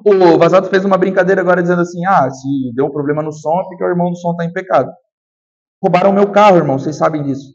[0.05, 3.61] O Vazado fez uma brincadeira agora dizendo assim: ah, se deu um problema no som
[3.61, 4.93] é porque o irmão do som está em pecado.
[5.83, 7.53] Roubaram meu carro, irmão, vocês sabem disso.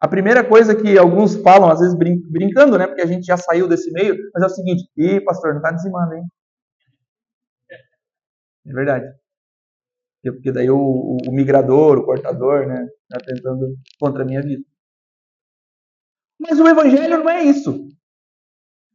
[0.00, 2.86] A primeira coisa que alguns falam, às vezes brin brincando, né?
[2.86, 5.72] Porque a gente já saiu desse meio, mas é o seguinte: ih, pastor, não está
[5.72, 6.24] dizimando, hein?
[8.66, 9.21] É verdade.
[10.30, 12.86] Porque daí o, o, migrador, o cortador, né?
[13.10, 14.62] Está tentando contra a minha vida.
[16.38, 17.88] Mas o evangelho não é isso.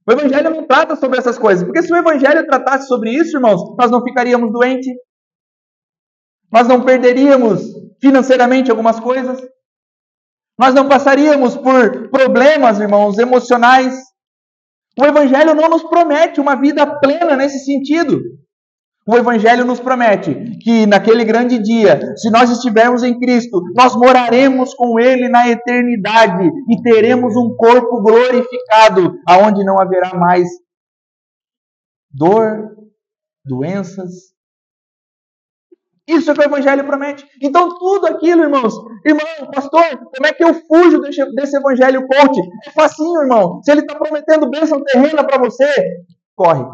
[0.08, 1.66] O evangelho não trata sobre essas coisas.
[1.66, 4.96] Porque se o evangelho tratasse sobre isso, irmãos, nós não ficaríamos doentes.
[6.50, 7.62] Nós não perderíamos
[8.00, 9.42] financeiramente algumas coisas.
[10.58, 13.96] Nós não passaríamos por problemas, irmãos, emocionais.
[14.98, 18.20] O evangelho não nos promete uma vida plena nesse sentido.
[19.08, 24.74] O Evangelho nos promete que naquele grande dia, se nós estivermos em Cristo, nós moraremos
[24.74, 30.50] com Ele na eternidade e teremos um corpo glorificado, aonde não haverá mais
[32.12, 32.76] dor,
[33.46, 34.12] doenças.
[36.06, 37.26] Isso é que o Evangelho promete.
[37.42, 38.74] Então, tudo aquilo, irmãos,
[39.06, 42.42] irmão, pastor, como é que eu fujo desse, desse Evangelho coach?
[42.66, 43.62] É facinho, irmão.
[43.64, 45.70] Se ele está prometendo bênção terrena para você,
[46.36, 46.66] corre.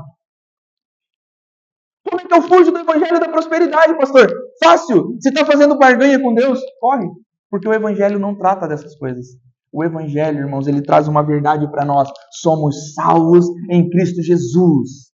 [2.34, 4.28] Que eu fujo do evangelho da prosperidade, pastor?
[4.63, 5.15] Fácil.
[5.19, 6.60] Você está fazendo barganha com Deus?
[6.80, 7.08] Corre.
[7.48, 9.28] Porque o evangelho não trata dessas coisas.
[9.72, 12.10] O evangelho, irmãos, ele traz uma verdade para nós.
[12.32, 15.12] Somos salvos em Cristo Jesus.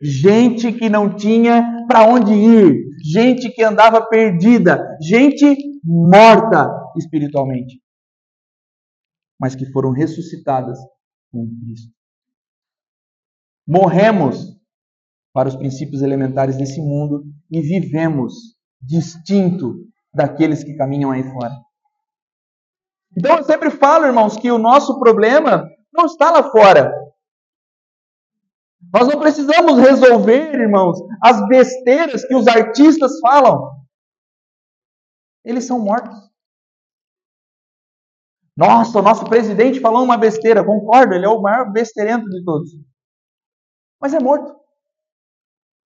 [0.00, 7.80] Gente que não tinha para onde ir, gente que andava perdida, gente morta espiritualmente,
[9.40, 10.78] mas que foram ressuscitadas
[11.30, 11.92] com Cristo.
[13.66, 14.56] Morremos
[15.36, 18.32] para os princípios elementares desse mundo e vivemos
[18.80, 19.74] distinto
[20.14, 21.52] daqueles que caminham aí fora.
[23.14, 26.90] Então eu sempre falo, irmãos, que o nosso problema não está lá fora.
[28.90, 33.60] Nós não precisamos resolver, irmãos, as besteiras que os artistas falam.
[35.44, 36.16] Eles são mortos.
[38.56, 40.64] Nossa, o nosso presidente falou uma besteira.
[40.64, 42.70] Concordo, ele é o maior besteirento de todos.
[44.00, 44.64] Mas é morto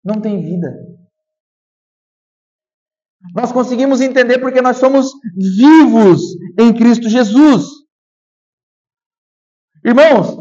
[0.07, 0.73] não tem vida.
[3.35, 6.21] Nós conseguimos entender porque nós somos vivos
[6.57, 7.65] em Cristo Jesus.
[9.83, 10.37] Irmãos,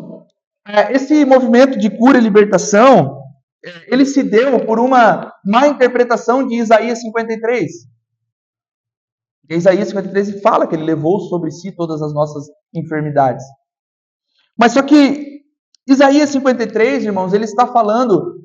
[0.69, 3.21] é, esse movimento de cura e libertação,
[3.65, 7.73] é, ele se deu por uma má interpretação de Isaías 53.
[9.51, 13.45] E Isaías 53 fala que ele levou sobre si todas as nossas enfermidades.
[14.57, 15.43] Mas só que
[15.89, 18.36] Isaías 53, irmãos, ele está falando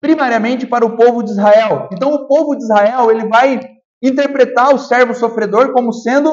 [0.00, 1.88] primariamente para o povo de Israel.
[1.92, 3.60] Então o povo de Israel, ele vai
[4.02, 6.30] interpretar o servo sofredor como sendo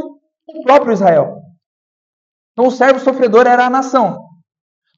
[0.47, 1.37] o próprio Israel.
[2.51, 4.19] Então o servo sofredor era a nação.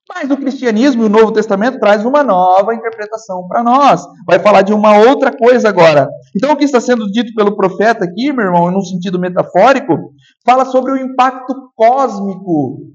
[0.08, 4.06] Mas o cristianismo e o Novo Testamento traz uma nova interpretação para nós.
[4.28, 6.08] Vai falar de uma outra coisa agora.
[6.36, 10.13] Então o que está sendo dito pelo profeta aqui, meu irmão, num sentido metafórico,
[10.45, 12.93] fala sobre o impacto cósmico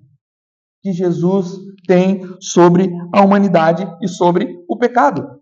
[0.82, 1.52] que Jesus
[1.86, 5.39] tem sobre a humanidade e sobre o pecado.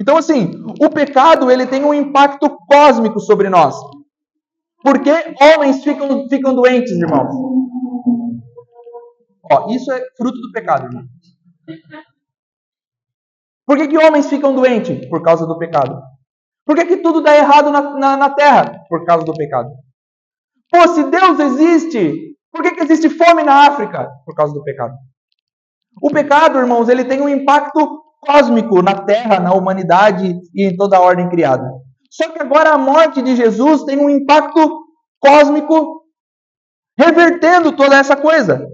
[0.00, 3.74] Então, assim, o pecado ele tem um impacto cósmico sobre nós.
[4.82, 7.34] Por que homens ficam, ficam doentes, irmãos?
[9.50, 10.88] Ó, isso é fruto do pecado.
[13.66, 15.08] Por que, que homens ficam doentes?
[15.08, 16.00] Por causa do pecado.
[16.64, 18.84] Por que, que tudo dá errado na, na, na terra?
[18.88, 19.70] Por causa do pecado.
[20.70, 24.08] Pô, se Deus existe, por que, que existe fome na África?
[24.24, 24.94] Por causa do pecado.
[26.02, 30.96] O pecado, irmãos, ele tem um impacto cósmico na Terra, na humanidade e em toda
[30.96, 31.68] a ordem criada.
[32.10, 34.84] Só que agora a morte de Jesus tem um impacto
[35.20, 36.02] cósmico
[36.98, 38.66] revertendo toda essa coisa.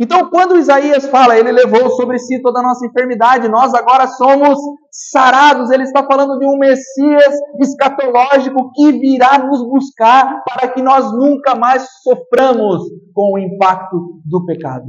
[0.00, 4.58] Então, quando Isaías fala, ele levou sobre si toda a nossa enfermidade, nós agora somos
[4.90, 11.12] sarados, ele está falando de um Messias escatológico que virá nos buscar para que nós
[11.12, 14.86] nunca mais soframos com o impacto do pecado.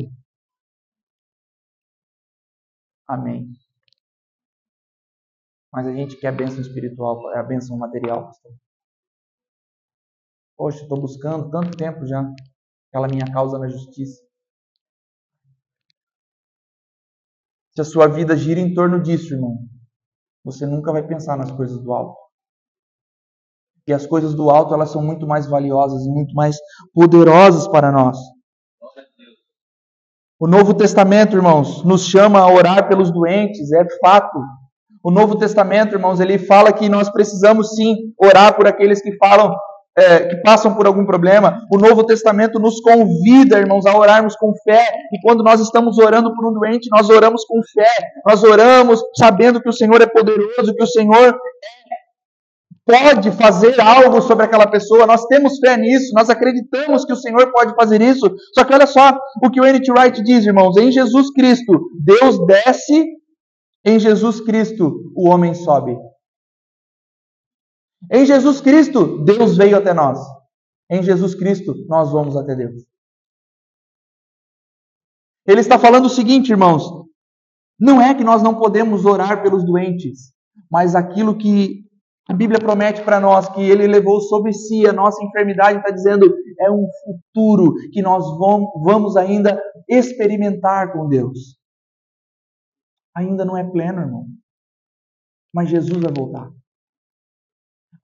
[3.12, 3.52] Amém.
[5.74, 8.54] Mas a gente quer a bênção espiritual, é a bênção material, pastor.
[10.58, 12.21] Poxa, estou buscando tanto tempo já
[12.88, 14.21] aquela minha causa na justiça.
[17.74, 19.58] se a sua vida gira em torno disso, irmão,
[20.43, 22.19] você nunca vai pensar nas coisas do alto.
[23.88, 26.58] E as coisas do alto, elas são muito mais valiosas e muito mais
[26.93, 28.17] poderosas para nós.
[30.41, 34.39] O Novo Testamento, irmãos, nos chama a orar pelos doentes, é fato.
[35.04, 39.54] O Novo Testamento, irmãos, ele fala que nós precisamos sim orar por aqueles que falam,
[39.95, 41.62] é, que passam por algum problema.
[41.71, 44.84] O Novo Testamento nos convida, irmãos, a orarmos com fé.
[45.13, 47.91] E quando nós estamos orando por um doente, nós oramos com fé.
[48.27, 51.38] Nós oramos sabendo que o Senhor é poderoso, que o Senhor
[52.86, 55.06] pode fazer algo sobre aquela pessoa.
[55.06, 58.30] Nós temos fé nisso, nós acreditamos que o Senhor pode fazer isso.
[58.54, 59.91] Só que olha só o que o N.T.
[59.91, 63.06] Wright diz, irmãos: em Jesus Cristo, Deus desce,
[63.86, 65.96] em Jesus Cristo, o homem sobe.
[68.12, 70.20] Em Jesus Cristo, Deus veio até nós.
[70.89, 72.84] Em Jesus Cristo, nós vamos até Deus.
[75.48, 76.84] Ele está falando o seguinte, irmãos:
[77.80, 80.34] não é que nós não podemos orar pelos doentes,
[80.70, 81.84] mas aquilo que
[82.32, 86.34] a Bíblia promete para nós que Ele levou sobre si a nossa enfermidade, está dizendo
[86.62, 91.60] é um futuro que nós vamos ainda experimentar com Deus.
[93.13, 94.28] Ainda não é pleno, irmão,
[95.54, 96.50] mas Jesus vai voltar.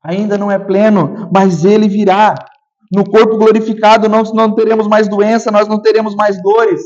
[0.04, 2.36] Ainda não é pleno, mas Ele virá.
[2.92, 6.82] No corpo glorificado nós não teremos mais doença, nós não teremos mais dores.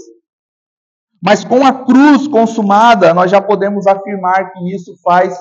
[1.19, 5.35] Mas com a cruz consumada, nós já podemos afirmar que isso faz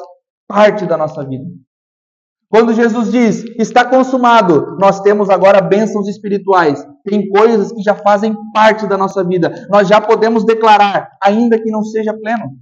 [0.49, 1.45] parte da nossa vida.
[2.51, 6.85] Quando Jesus diz, está consumado, nós temos agora bênçãos espirituais.
[7.05, 9.69] Tem coisas que já fazem parte da nossa vida.
[9.71, 12.59] Nós já podemos declarar, ainda que não seja pleno.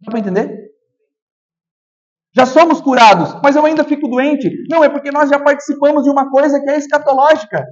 [0.00, 0.72] Dá para entender?
[2.34, 4.50] Já somos curados, mas eu ainda fico doente.
[4.70, 7.66] Não, é porque nós já participamos de uma coisa que é escatológica.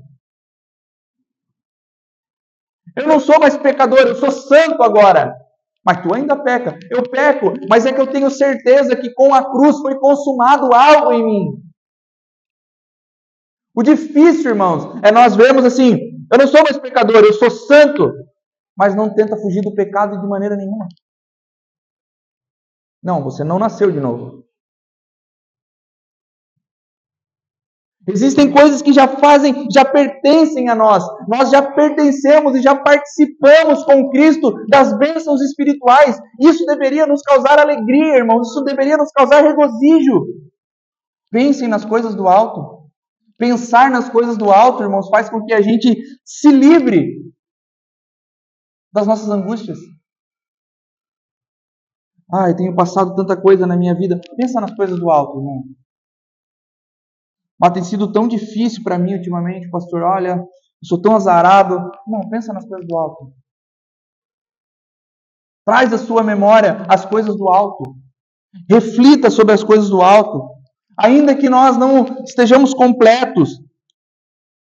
[2.95, 5.35] Eu não sou mais pecador, eu sou santo agora.
[5.85, 6.79] Mas tu ainda peca.
[6.91, 11.13] Eu peco, mas é que eu tenho certeza que com a cruz foi consumado algo
[11.13, 11.71] em mim.
[13.75, 15.99] O difícil, irmãos, é nós vermos assim:
[16.31, 18.13] eu não sou mais pecador, eu sou santo,
[18.77, 20.87] mas não tenta fugir do pecado de maneira nenhuma.
[23.03, 24.45] Não, você não nasceu de novo.
[28.13, 31.05] Existem coisas que já fazem, já pertencem a nós.
[31.29, 36.21] Nós já pertencemos e já participamos com Cristo das bênçãos espirituais.
[36.41, 38.49] Isso deveria nos causar alegria, irmãos.
[38.49, 40.27] Isso deveria nos causar regozijo.
[41.31, 42.81] Pensem nas coisas do alto.
[43.39, 47.15] Pensar nas coisas do alto, irmãos, faz com que a gente se livre
[48.93, 49.79] das nossas angústias.
[52.33, 54.21] Ai, tenho passado tanta coisa na minha vida.
[54.37, 55.65] Pensa nas coisas do alto, irmão.
[57.61, 60.03] Mas tem sido tão difícil para mim ultimamente, pastor.
[60.03, 61.91] Olha, eu sou tão azarado.
[62.07, 63.33] Não, pensa nas coisas do alto.
[65.67, 67.95] Traz à sua memória as coisas do alto.
[68.69, 70.49] Reflita sobre as coisas do alto.
[70.99, 73.61] Ainda que nós não estejamos completos,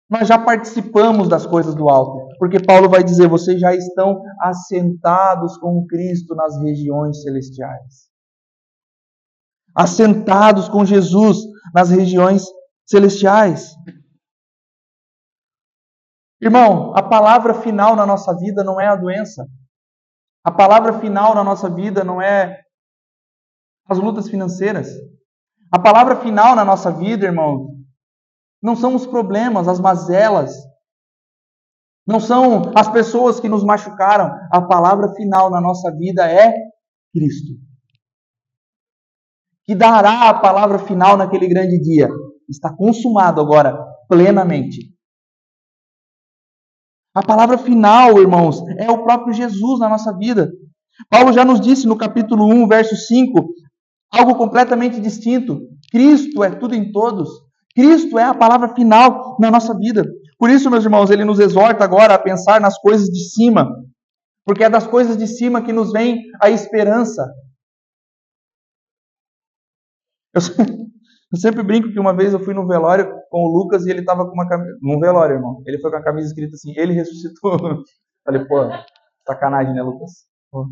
[0.08, 2.28] nós já participamos das coisas do alto.
[2.38, 8.06] Porque Paulo vai dizer: vocês já estão assentados com Cristo nas regiões celestiais.
[9.74, 11.38] Assentados com Jesus
[11.74, 12.44] nas regiões
[12.86, 13.74] celestiais.
[16.40, 19.46] Irmão, a palavra final na nossa vida não é a doença.
[20.44, 22.62] A palavra final na nossa vida não é
[23.88, 24.88] as lutas financeiras.
[25.72, 27.68] A palavra final na nossa vida, irmão,
[28.62, 30.54] não são os problemas, as mazelas.
[32.06, 34.30] Não são as pessoas que nos machucaram.
[34.52, 36.54] A palavra final na nossa vida é
[37.12, 37.54] Cristo.
[39.64, 42.08] Que dará a palavra final naquele grande dia
[42.48, 43.76] está consumado agora
[44.08, 44.94] plenamente.
[47.14, 50.52] A palavra final, irmãos, é o próprio Jesus na nossa vida.
[51.08, 53.48] Paulo já nos disse no capítulo 1, verso 5,
[54.12, 55.60] algo completamente distinto.
[55.90, 57.28] Cristo é tudo em todos.
[57.74, 60.04] Cristo é a palavra final na nossa vida.
[60.38, 63.70] Por isso, meus irmãos, ele nos exorta agora a pensar nas coisas de cima,
[64.44, 67.22] porque é das coisas de cima que nos vem a esperança.
[70.34, 70.42] Eu,
[71.36, 74.00] eu sempre brinco que uma vez eu fui no velório com o Lucas e ele
[74.00, 74.78] estava com uma camisa.
[74.80, 75.62] Num velório, irmão.
[75.66, 77.58] Ele foi com a camisa escrita assim: Ele ressuscitou.
[78.24, 78.56] Falei, pô,
[79.26, 80.26] sacanagem, né, Lucas?
[80.50, 80.66] Pô.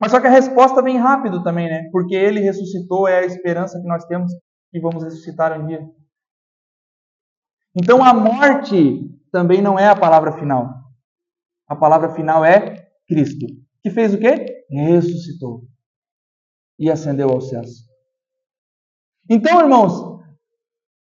[0.00, 1.88] Mas só que a resposta vem rápido também, né?
[1.90, 4.30] Porque ele ressuscitou, é a esperança que nós temos
[4.70, 5.80] que vamos ressuscitar um dia.
[7.74, 10.68] Então a morte também não é a palavra final.
[11.68, 13.46] A palavra final é Cristo.
[13.82, 14.64] Que fez o quê?
[14.68, 15.62] Ressuscitou.
[16.78, 17.85] E ascendeu aos céus.
[19.28, 20.22] Então, irmãos,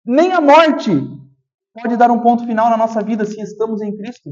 [0.05, 0.89] nem a morte
[1.73, 4.31] pode dar um ponto final na nossa vida se estamos em Cristo.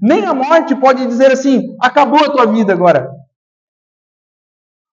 [0.00, 3.10] Nem a morte pode dizer assim: acabou a tua vida agora.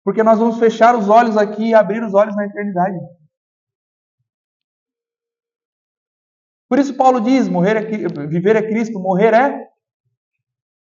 [0.03, 2.97] Porque nós vamos fechar os olhos aqui e abrir os olhos na eternidade.
[6.67, 9.67] Por isso Paulo diz: morrer é, viver é Cristo, morrer é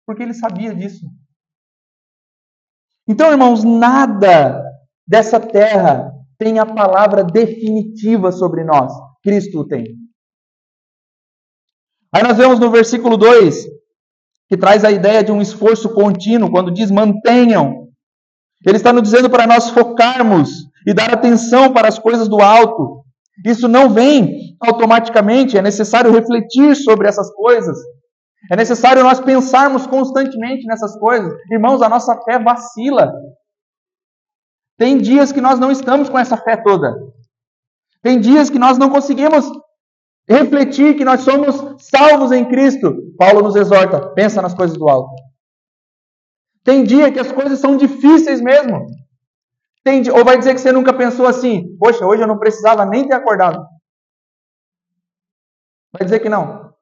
[0.06, 1.06] porque ele sabia disso.
[3.08, 4.64] Então, irmãos, nada
[5.06, 8.92] dessa terra tem a palavra definitiva sobre nós.
[9.24, 9.86] Cristo tem.
[12.14, 13.76] Aí nós vemos no versículo 2
[14.48, 17.88] que traz a ideia de um esforço contínuo, quando diz mantenham.
[18.66, 20.50] Ele está nos dizendo para nós focarmos
[20.88, 23.04] e dar atenção para as coisas do alto.
[23.46, 27.78] Isso não vem automaticamente, é necessário refletir sobre essas coisas.
[28.52, 31.34] É necessário nós pensarmos constantemente nessas coisas.
[31.52, 33.12] Irmãos, a nossa fé vacila.
[34.78, 36.96] Tem dias que nós não estamos com essa fé toda.
[38.02, 39.46] Tem dias que nós não conseguimos
[40.28, 42.94] refletir que nós somos salvos em Cristo.
[43.18, 45.16] Paulo nos exorta: pensa nas coisas do alto.
[46.64, 48.88] Tem dia que as coisas são difíceis mesmo.
[49.84, 53.08] Tem ou vai dizer que você nunca pensou assim: poxa, hoje eu não precisava nem
[53.08, 53.64] ter acordado.
[55.94, 56.74] Vai dizer que não.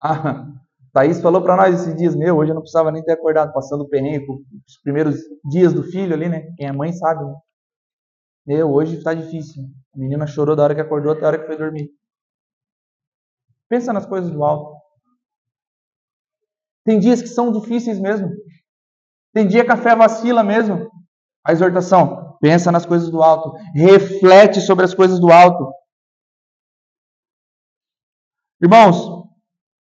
[0.00, 0.57] Ah,
[0.98, 3.82] Thaís falou para nós esses dias, meu, hoje eu não precisava nem ter acordado, passando
[3.82, 4.26] o perrengue,
[4.66, 5.14] os primeiros
[5.48, 6.52] dias do filho ali, né?
[6.56, 7.36] Quem é mãe sabe, né?
[8.44, 9.62] Meu, hoje está difícil.
[9.94, 11.88] A menina chorou da hora que acordou até a hora que foi dormir.
[13.68, 14.76] Pensa nas coisas do alto.
[16.84, 18.30] Tem dias que são difíceis mesmo.
[19.32, 20.90] Tem dia que a fé vacila mesmo.
[21.46, 23.56] A exortação, pensa nas coisas do alto.
[23.72, 25.72] Reflete sobre as coisas do alto.
[28.60, 29.17] Irmãos,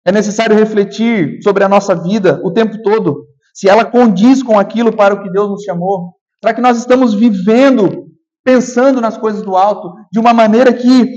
[0.04, 3.26] é necessário refletir sobre a nossa vida o tempo todo.
[3.54, 6.14] Se ela condiz com aquilo para o que Deus nos chamou.
[6.42, 8.06] Será que nós estamos vivendo,
[8.44, 11.08] pensando nas coisas do alto, de uma maneira que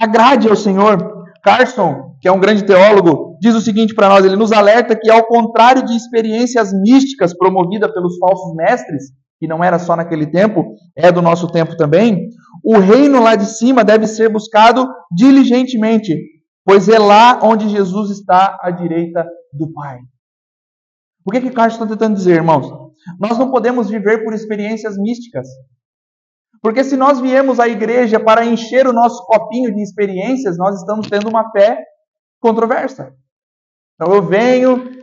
[0.00, 1.12] agrade ao Senhor?
[1.44, 5.10] Carson, que é um grande teólogo, diz o seguinte para nós: ele nos alerta que,
[5.10, 9.04] ao contrário de experiências místicas promovidas pelos falsos mestres,
[9.38, 10.64] que não era só naquele tempo,
[10.96, 12.28] é do nosso tempo também,
[12.64, 16.16] o reino lá de cima deve ser buscado diligentemente,
[16.64, 20.00] pois é lá onde Jesus está à direita do Pai.
[21.24, 22.66] O que, que Carlos está tentando dizer, irmãos?
[23.18, 25.46] Nós não podemos viver por experiências místicas.
[26.60, 31.08] Porque se nós viemos à igreja para encher o nosso copinho de experiências, nós estamos
[31.08, 31.82] tendo uma fé
[32.40, 33.12] controversa.
[33.94, 35.01] Então eu venho,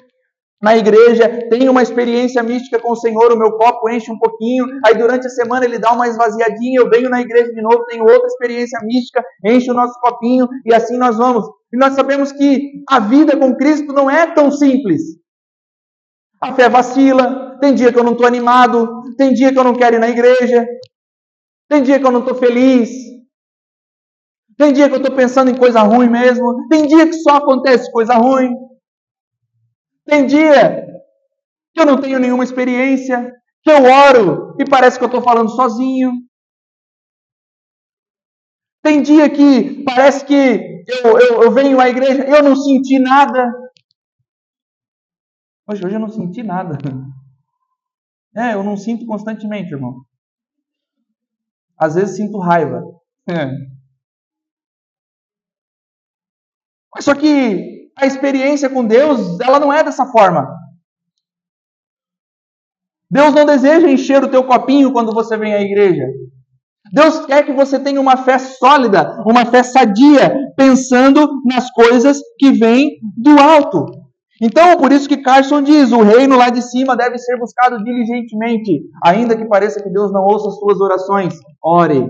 [0.62, 4.66] na igreja, tem uma experiência mística com o Senhor, o meu copo enche um pouquinho,
[4.86, 8.04] aí durante a semana ele dá uma esvaziadinha, eu venho na igreja de novo, tenho
[8.04, 11.46] outra experiência mística, enche o nosso copinho e assim nós vamos.
[11.74, 15.02] E nós sabemos que a vida com Cristo não é tão simples.
[16.42, 19.76] A fé vacila, tem dia que eu não estou animado, tem dia que eu não
[19.76, 20.68] quero ir na igreja,
[21.70, 22.90] tem dia que eu não estou feliz,
[24.58, 27.90] tem dia que eu estou pensando em coisa ruim mesmo, tem dia que só acontece
[27.94, 28.54] coisa ruim.
[30.10, 30.88] Tem dia
[31.74, 33.32] que eu não tenho nenhuma experiência,
[33.62, 36.12] que eu oro e parece que eu estou falando sozinho.
[38.82, 40.34] Tem dia que parece que
[40.88, 43.46] eu, eu, eu venho à igreja eu não senti nada.
[45.70, 46.78] Hoje, hoje eu não senti nada.
[48.36, 50.04] É, eu não sinto constantemente, irmão.
[51.78, 52.82] Às vezes sinto raiva.
[53.30, 53.52] É.
[56.94, 57.69] Mas só que
[58.00, 60.48] a experiência com Deus, ela não é dessa forma.
[63.12, 66.06] Deus não deseja encher o teu copinho quando você vem à igreja.
[66.92, 72.52] Deus quer que você tenha uma fé sólida, uma fé sadia, pensando nas coisas que
[72.52, 73.86] vêm do alto.
[74.42, 78.82] Então, por isso que Carson diz: o reino lá de cima deve ser buscado diligentemente,
[79.04, 81.34] ainda que pareça que Deus não ouça as suas orações.
[81.64, 82.10] Ore.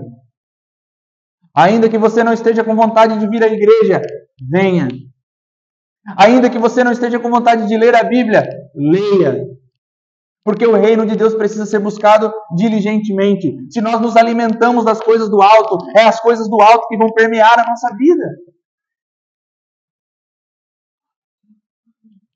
[1.54, 4.00] Ainda que você não esteja com vontade de vir à igreja,
[4.48, 4.88] venha.
[6.16, 9.44] Ainda que você não esteja com vontade de ler a Bíblia, leia.
[10.42, 13.54] Porque o reino de Deus precisa ser buscado diligentemente.
[13.70, 17.12] Se nós nos alimentamos das coisas do alto, é as coisas do alto que vão
[17.12, 18.24] permear a nossa vida.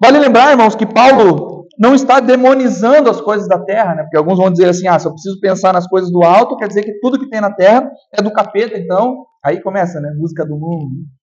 [0.00, 4.02] Vale lembrar, irmãos, que Paulo não está demonizando as coisas da terra, né?
[4.02, 6.68] Porque alguns vão dizer assim: ah, se eu preciso pensar nas coisas do alto, quer
[6.68, 9.24] dizer que tudo que tem na terra é do capeta, então.
[9.42, 10.12] Aí começa, né?
[10.16, 10.90] Música do mundo,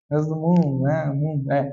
[0.08, 1.06] coisas do mundo, né?
[1.14, 1.72] Mundo, é.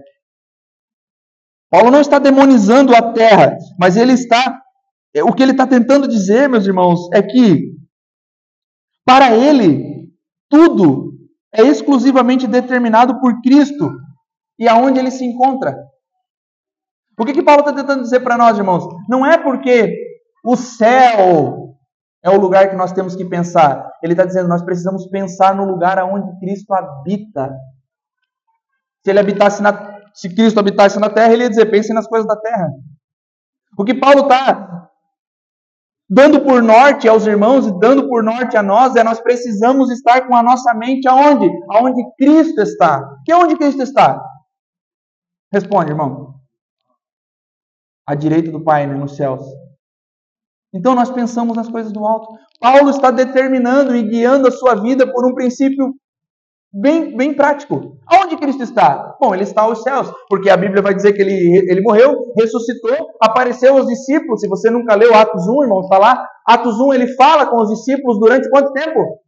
[1.74, 4.62] Paulo não está demonizando a terra, mas ele está.
[5.12, 7.74] É, o que ele está tentando dizer, meus irmãos, é que
[9.04, 10.08] para ele
[10.48, 11.14] tudo
[11.52, 13.92] é exclusivamente determinado por Cristo
[14.60, 15.76] e aonde ele se encontra.
[17.20, 18.86] O que, que Paulo está tentando dizer para nós, irmãos?
[19.10, 19.92] Não é porque
[20.46, 21.76] o céu
[22.24, 23.84] é o lugar que nós temos que pensar.
[24.04, 27.52] Ele está dizendo nós precisamos pensar no lugar aonde Cristo habita.
[29.04, 32.28] Se ele habitasse na, se Cristo habitasse na terra, ele ia dizer: pensem nas coisas
[32.28, 32.70] da terra.
[33.78, 34.90] O que Paulo está
[36.10, 40.28] dando por norte aos irmãos e dando por norte a nós é nós precisamos estar
[40.28, 41.50] com a nossa mente aonde?
[41.70, 43.18] Aonde Cristo está.
[43.26, 44.24] Que é onde Cristo está?
[45.52, 46.36] Responde, irmão.
[48.08, 49.42] À direita do Pai, né, nos céus.
[50.74, 52.38] Então nós pensamos nas coisas do alto.
[52.60, 55.96] Paulo está determinando e guiando a sua vida por um princípio
[56.74, 57.98] bem, bem prático.
[58.08, 59.16] Aonde Cristo está?
[59.20, 63.10] Bom, ele está aos céus, porque a Bíblia vai dizer que ele, ele morreu, ressuscitou,
[63.22, 64.42] apareceu aos discípulos.
[64.42, 66.28] Se você nunca leu Atos 1, irmão, está lá.
[66.46, 69.20] Atos 1, ele fala com os discípulos durante quanto tempo?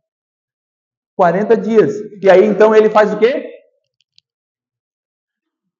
[1.15, 1.93] 40 dias.
[2.21, 3.51] E aí então ele faz o quê?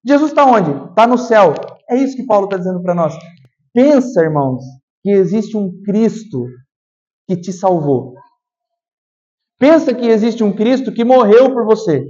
[0.05, 0.89] Jesus está onde?
[0.89, 1.53] Está no céu.
[1.89, 3.18] É isso que Paulo está dizendo para nós.
[3.74, 4.63] Pensa, irmãos,
[5.01, 6.45] que existe um Cristo
[7.28, 8.14] que te salvou.
[9.57, 12.03] Pensa que existe um Cristo que morreu por você.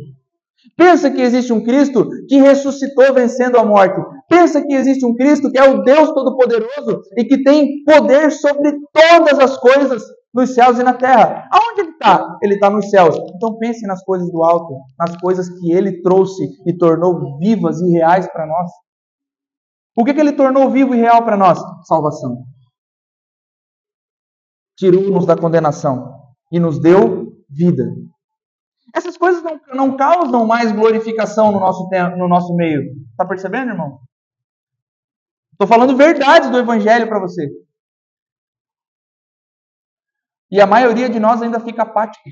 [0.75, 4.01] Pensa que existe um Cristo que ressuscitou vencendo a morte.
[4.27, 8.73] Pensa que existe um Cristo que é o Deus Todo-Poderoso e que tem poder sobre
[8.91, 11.47] todas as coisas nos céus e na terra.
[11.49, 12.37] Aonde ele está?
[12.43, 13.15] Ele está nos céus.
[13.35, 17.89] Então pense nas coisas do alto, nas coisas que ele trouxe e tornou vivas e
[17.91, 18.69] reais para nós.
[19.95, 21.57] O que, que ele tornou vivo e real para nós?
[21.87, 22.43] Salvação.
[24.77, 26.19] Tirou-nos da condenação
[26.51, 27.95] e nos deu vida.
[28.93, 32.95] Essas coisas não, não causam mais glorificação no nosso, no nosso meio.
[33.11, 33.99] Está percebendo, irmão?
[35.51, 37.49] Estou falando verdades do Evangelho para você.
[40.51, 42.29] E a maioria de nós ainda fica apático.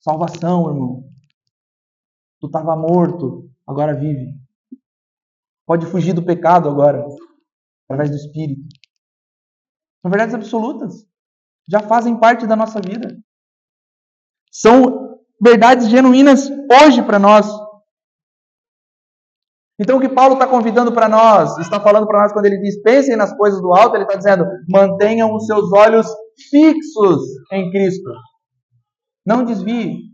[0.00, 1.10] Salvação, irmão.
[2.40, 4.32] Tu estava morto, agora vive.
[5.66, 7.04] Pode fugir do pecado agora,
[7.84, 8.62] através do Espírito.
[10.00, 11.09] São verdades absolutas
[11.70, 13.16] já fazem parte da nossa vida.
[14.50, 17.46] São verdades genuínas hoje para nós.
[19.78, 22.82] Então, o que Paulo está convidando para nós, está falando para nós quando ele diz
[22.82, 26.06] pensem nas coisas do alto, ele está dizendo mantenham os seus olhos
[26.50, 27.20] fixos
[27.52, 28.10] em Cristo.
[29.24, 30.10] Não desvie.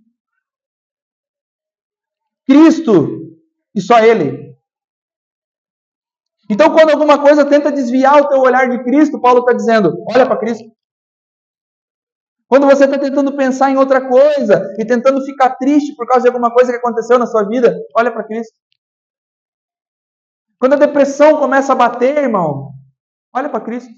[2.47, 3.27] Cristo
[3.75, 4.47] e só Ele.
[6.49, 10.27] Então, quando alguma coisa tenta desviar o teu olhar de Cristo, Paulo está dizendo: olha
[10.27, 10.76] para Cristo.
[12.49, 16.29] Quando você está tentando pensar em outra coisa e tentando ficar triste por causa de
[16.29, 18.55] alguma coisa que aconteceu na sua vida, olha para Cristo.
[20.59, 22.73] Quando a depressão começa a bater, irmão,
[23.35, 23.93] olha para Cristo.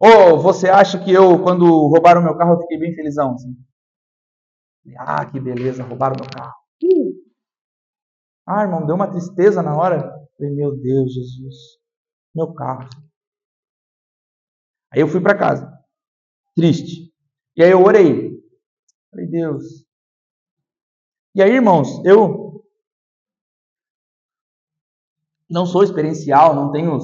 [0.00, 3.34] Ou você acha que eu, quando roubaram meu carro, eu fiquei bem felizão?
[3.34, 3.54] Assim?
[4.96, 6.54] Ah, que beleza, roubaram meu carro.
[6.82, 7.12] Uh!
[8.46, 10.00] Ah, irmão, deu uma tristeza na hora.
[10.36, 11.56] Falei, meu Deus, Jesus,
[12.34, 12.88] meu carro.
[14.92, 15.70] Aí eu fui para casa,
[16.54, 17.12] triste.
[17.56, 18.30] E aí eu orei.
[19.10, 19.86] Falei, Deus.
[21.34, 22.64] E aí, irmãos, eu
[25.48, 26.98] não sou experiencial, não tenho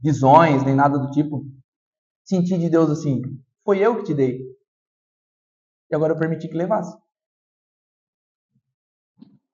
[0.00, 1.44] visões nem nada do tipo.
[2.24, 3.22] Senti de Deus assim,
[3.64, 4.40] foi eu que te dei.
[5.90, 6.96] E agora eu permiti que levasse.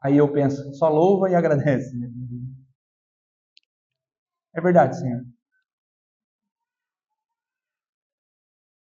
[0.00, 1.94] Aí eu penso, só louva e agradece.
[4.54, 5.22] É verdade, Senhor.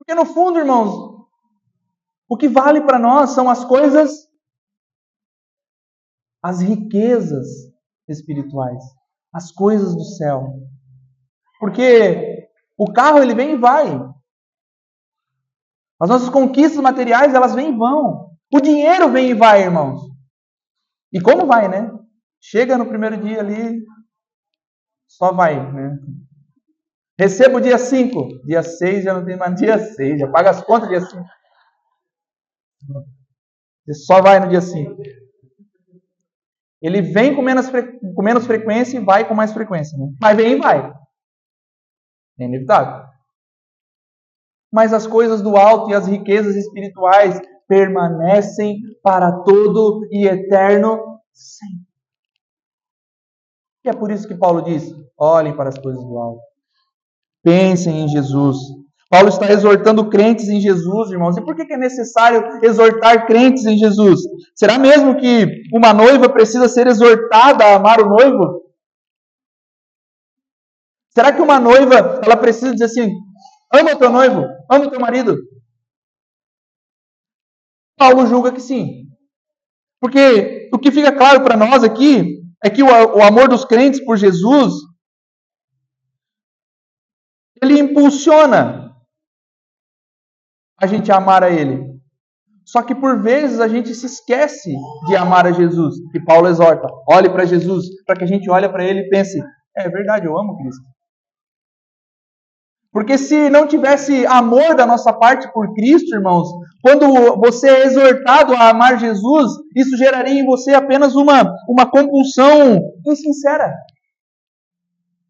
[0.09, 1.29] Porque no fundo, irmãos,
[2.27, 4.27] o que vale para nós são as coisas,
[6.43, 7.47] as riquezas
[8.09, 8.83] espirituais,
[9.35, 10.47] as coisas do céu.
[11.61, 12.49] Porque
[12.79, 14.01] o carro ele vem e vai.
[16.01, 18.35] As nossas conquistas materiais, elas vêm e vão.
[18.51, 20.01] O dinheiro vem e vai, irmãos.
[21.13, 21.87] E como vai, né?
[22.41, 23.85] Chega no primeiro dia ali,
[25.07, 25.99] só vai, né?
[27.19, 28.45] Recebo dia 5.
[28.45, 30.21] Dia 6 já não tem mais dia 6.
[30.21, 31.25] Já paga as contas dia 5.
[33.85, 34.97] Você só vai no dia 5.
[36.81, 39.99] Ele vem com menos, com menos frequência e vai com mais frequência.
[39.99, 40.07] Né?
[40.21, 40.95] Mas vem e vai.
[42.39, 43.09] É inevitável.
[44.73, 51.89] Mas as coisas do alto e as riquezas espirituais permanecem para todo e eterno sempre.
[53.85, 56.49] E é por isso que Paulo diz: olhem para as coisas do alto.
[57.49, 58.59] Pensem em Jesus.
[59.09, 61.35] Paulo está exortando crentes em Jesus, irmãos.
[61.39, 64.21] E por que é necessário exortar crentes em Jesus?
[64.55, 68.71] Será mesmo que uma noiva precisa ser exortada a amar o noivo?
[71.09, 73.11] Será que uma noiva ela precisa dizer assim:
[73.73, 75.39] ama o teu noivo, ama o teu marido?
[77.97, 79.07] Paulo julga que sim.
[80.03, 84.05] Porque o que fica claro para nós aqui é que o, o amor dos crentes
[84.05, 84.75] por Jesus
[87.63, 88.89] ele impulsiona
[90.81, 91.99] a gente amar a Ele.
[92.65, 94.75] Só que por vezes a gente se esquece
[95.07, 95.97] de amar a Jesus.
[96.15, 99.43] E Paulo exorta: olhe para Jesus, para que a gente olhe para Ele e pense:
[99.77, 100.83] é verdade, eu amo Cristo.
[102.93, 106.49] Porque se não tivesse amor da nossa parte por Cristo, irmãos,
[106.83, 107.07] quando
[107.37, 113.73] você é exortado a amar Jesus, isso geraria em você apenas uma, uma compulsão insincera.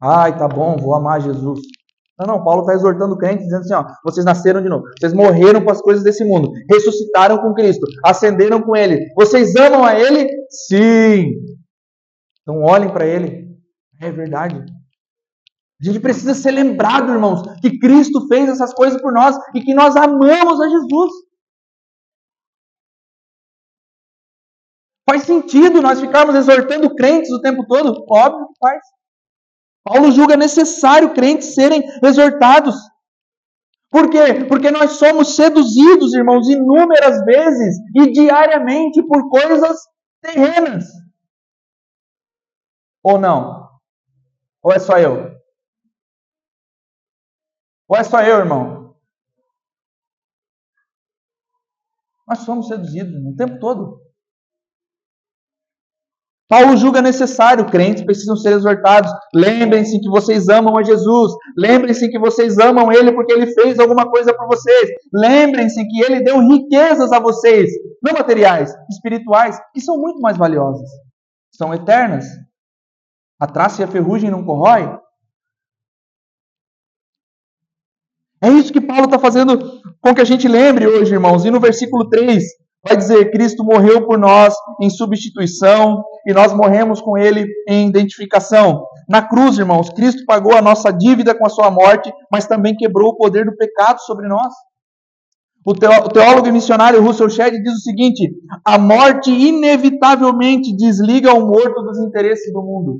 [0.00, 1.60] Ai, tá bom, vou amar Jesus.
[2.18, 5.12] Não, não, Paulo está exortando o crente, dizendo assim: ó, vocês nasceram de novo, vocês
[5.12, 8.98] morreram com as coisas desse mundo, ressuscitaram com Cristo, ascenderam com Ele.
[9.14, 10.28] Vocês amam a Ele?
[10.50, 11.32] Sim.
[12.42, 13.46] Então olhem para Ele.
[14.00, 14.56] É verdade.
[15.80, 19.72] A gente precisa ser lembrado, irmãos, que Cristo fez essas coisas por nós e que
[19.72, 21.12] nós amamos a Jesus.
[25.08, 28.04] Faz sentido nós ficarmos exortando crentes o tempo todo?
[28.10, 28.82] Óbvio que faz.
[29.84, 32.74] Paulo julga necessário crentes serem exortados.
[33.90, 34.44] Por quê?
[34.46, 39.78] Porque nós somos seduzidos, irmãos, inúmeras vezes e diariamente por coisas
[40.20, 40.84] terrenas.
[43.02, 43.66] Ou não?
[44.62, 45.34] Ou é só eu?
[47.88, 48.94] Ou é só eu, irmão?
[52.26, 54.07] Nós somos seduzidos o tempo todo.
[56.48, 59.12] Paulo julga necessário, crentes precisam ser exortados.
[59.34, 61.32] Lembrem-se que vocês amam a Jesus.
[61.54, 64.88] Lembrem-se que vocês amam Ele porque Ele fez alguma coisa por vocês.
[65.12, 67.70] Lembrem-se que Ele deu riquezas a vocês,
[68.02, 70.88] não materiais, espirituais, que são muito mais valiosas.
[71.52, 72.24] São eternas.
[73.38, 74.98] A traça e a ferrugem não corrói.
[78.40, 79.58] É isso que Paulo está fazendo
[80.00, 81.44] com que a gente lembre hoje, irmãos.
[81.44, 82.42] E no versículo 3,
[82.86, 88.84] vai dizer: Cristo morreu por nós em substituição e nós morremos com ele em identificação.
[89.08, 93.10] Na cruz, irmãos, Cristo pagou a nossa dívida com a sua morte, mas também quebrou
[93.10, 94.52] o poder do pecado sobre nós.
[95.64, 98.30] O teólogo e missionário Russell Shedd diz o seguinte:
[98.64, 102.96] a morte inevitavelmente desliga o morto dos interesses do mundo.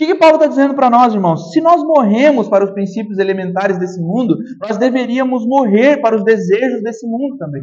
[0.00, 1.52] O que, que Paulo está dizendo para nós, irmãos?
[1.52, 6.82] Se nós morremos para os princípios elementares desse mundo, nós deveríamos morrer para os desejos
[6.82, 7.62] desse mundo também.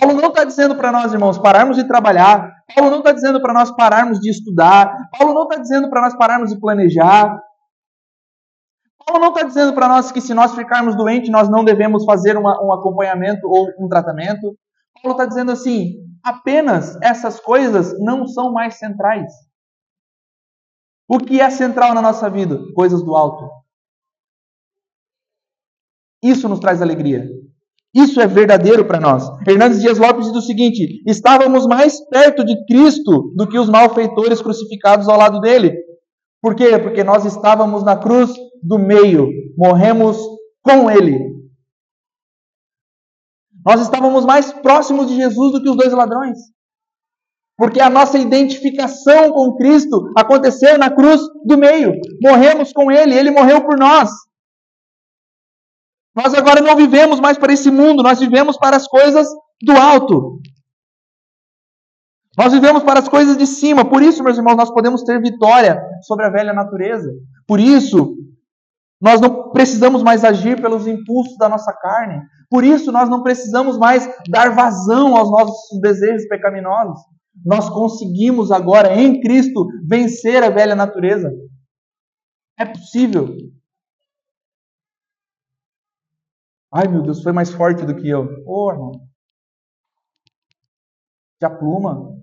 [0.00, 2.56] Paulo não está dizendo para nós, irmãos, pararmos de trabalhar.
[2.74, 4.92] Paulo não está dizendo para nós pararmos de estudar.
[5.16, 7.40] Paulo não está dizendo para nós pararmos de planejar.
[9.06, 12.36] Paulo não está dizendo para nós que se nós ficarmos doentes, nós não devemos fazer
[12.36, 14.56] uma, um acompanhamento ou um tratamento.
[15.02, 19.32] Paulo está dizendo assim: apenas essas coisas não são mais centrais.
[21.08, 22.58] O que é central na nossa vida?
[22.74, 23.48] Coisas do alto.
[26.22, 27.26] Isso nos traz alegria.
[27.94, 29.28] Isso é verdadeiro para nós.
[29.46, 34.40] Hernandes Dias Lopes diz o seguinte: estávamos mais perto de Cristo do que os malfeitores
[34.40, 35.74] crucificados ao lado dele.
[36.40, 36.78] Por quê?
[36.78, 38.32] Porque nós estávamos na cruz
[38.62, 39.28] do meio,
[39.58, 40.16] morremos
[40.62, 41.29] com ele.
[43.64, 46.38] Nós estávamos mais próximos de Jesus do que os dois ladrões.
[47.56, 51.92] Porque a nossa identificação com Cristo aconteceu na cruz do meio.
[52.22, 54.10] Morremos com Ele, Ele morreu por nós.
[56.16, 59.28] Nós agora não vivemos mais para esse mundo, nós vivemos para as coisas
[59.62, 60.40] do alto.
[62.38, 63.84] Nós vivemos para as coisas de cima.
[63.84, 67.10] Por isso, meus irmãos, nós podemos ter vitória sobre a velha natureza.
[67.46, 68.16] Por isso,
[69.00, 72.22] nós não precisamos mais agir pelos impulsos da nossa carne.
[72.50, 77.00] Por isso, nós não precisamos mais dar vazão aos nossos desejos pecaminosos.
[77.44, 81.32] Nós conseguimos agora, em Cristo, vencer a velha natureza.
[82.58, 83.34] É possível.
[86.72, 88.24] Ai, meu Deus, foi mais forte do que eu.
[88.46, 88.92] Ô, oh, irmão.
[91.40, 92.20] De pluma.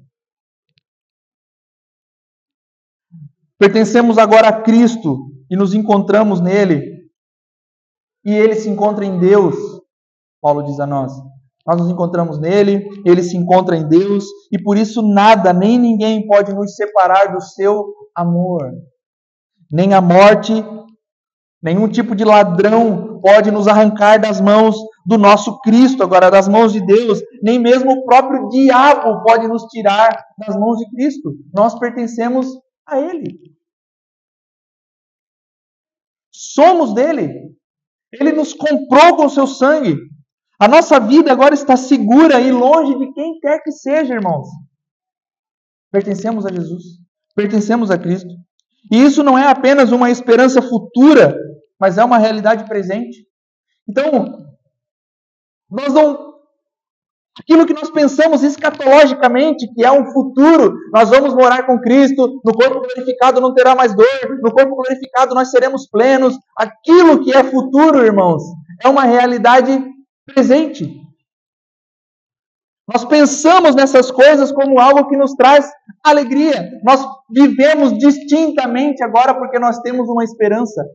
[3.57, 6.97] Pertencemos agora a Cristo e nos encontramos nele.
[8.25, 9.55] E ele se encontra em Deus.
[10.41, 11.13] Paulo diz a nós.
[11.65, 14.23] Nós nos encontramos nele, ele se encontra em Deus,
[14.53, 17.83] e por isso nada, nem ninguém pode nos separar do seu
[18.15, 18.71] amor.
[19.69, 20.53] Nem a morte,
[21.61, 26.71] nenhum tipo de ladrão pode nos arrancar das mãos do nosso Cristo, agora das mãos
[26.71, 31.33] de Deus, nem mesmo o próprio diabo pode nos tirar das mãos de Cristo.
[31.53, 32.47] Nós pertencemos
[32.87, 33.56] a Ele.
[36.37, 37.51] Somos dele.
[38.13, 39.97] Ele nos comprou com seu sangue.
[40.59, 44.47] A nossa vida agora está segura e longe de quem quer que seja, irmãos.
[45.91, 46.83] Pertencemos a Jesus,
[47.35, 48.29] pertencemos a Cristo.
[48.91, 51.35] E isso não é apenas uma esperança futura,
[51.79, 53.25] mas é uma realidade presente.
[53.87, 54.47] Então,
[55.69, 56.26] nós não
[57.39, 62.53] Aquilo que nós pensamos escatologicamente, que é um futuro, nós vamos morar com Cristo, no
[62.53, 66.35] corpo glorificado não terá mais dor, no corpo glorificado nós seremos plenos.
[66.57, 68.41] Aquilo que é futuro, irmãos,
[68.83, 69.83] é uma realidade
[70.25, 71.07] presente.
[72.87, 75.69] Nós pensamos nessas coisas como algo que nos traz
[76.03, 76.69] alegria.
[76.83, 80.85] Nós vivemos distintamente agora porque nós temos uma esperança.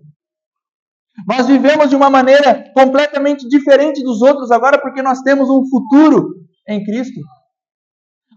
[1.27, 6.35] Nós vivemos de uma maneira completamente diferente dos outros agora porque nós temos um futuro
[6.69, 7.21] em Cristo.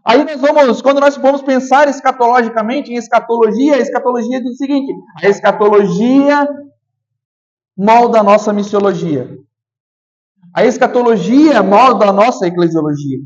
[0.05, 4.93] Aí nós vamos, quando nós vamos pensar escatologicamente em escatologia, a escatologia diz o seguinte:
[5.23, 6.47] a escatologia
[7.77, 9.35] molda a nossa missiologia.
[10.53, 13.19] A escatologia molda a nossa eclesiologia.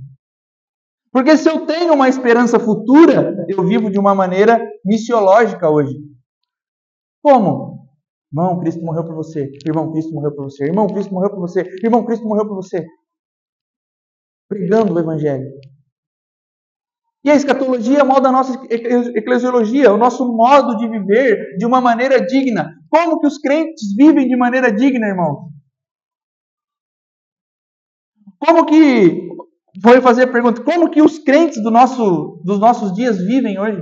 [1.11, 5.95] Porque se eu tenho uma esperança futura, eu vivo de uma maneira missiológica hoje.
[7.21, 7.88] Como?
[8.31, 9.51] Irmão, Cristo morreu por você.
[9.65, 10.65] Irmão, Cristo morreu por você.
[10.65, 11.61] Irmão, Cristo morreu por você.
[11.83, 12.85] Irmão, Cristo morreu por você.
[14.47, 15.49] Pregando o Evangelho.
[17.23, 22.25] E a escatologia molda a nossa eclesiologia, o nosso modo de viver de uma maneira
[22.25, 22.73] digna.
[22.89, 25.49] Como que os crentes vivem de maneira digna, irmão?
[28.39, 29.27] Como que
[29.83, 33.81] foi fazer a pergunta: como que os crentes do nosso, dos nossos dias vivem hoje?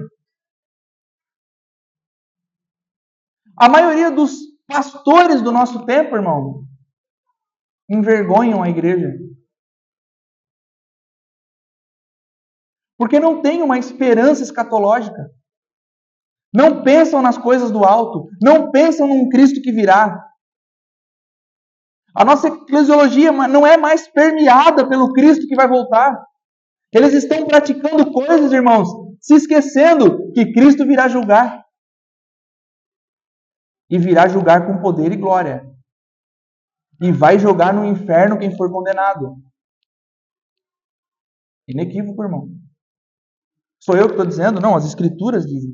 [3.58, 4.34] A maioria dos
[4.68, 6.64] pastores do nosso tempo, irmão,
[7.90, 9.12] envergonham a igreja.
[12.98, 15.32] Porque não tem uma esperança escatológica.
[16.54, 18.30] Não pensam nas coisas do alto.
[18.42, 20.24] Não pensam num Cristo que virá.
[22.16, 26.20] A nossa eclesiologia não é mais permeada pelo Cristo que vai voltar.
[26.92, 28.88] Eles estão praticando coisas, irmãos,
[29.20, 31.67] se esquecendo que Cristo virá julgar.
[33.90, 35.66] E virá julgar com poder e glória.
[37.02, 39.36] E vai jogar no inferno quem for condenado.
[41.68, 42.50] Inequívoco, irmão.
[43.80, 44.60] Sou eu que estou dizendo?
[44.60, 45.74] Não, as Escrituras dizem.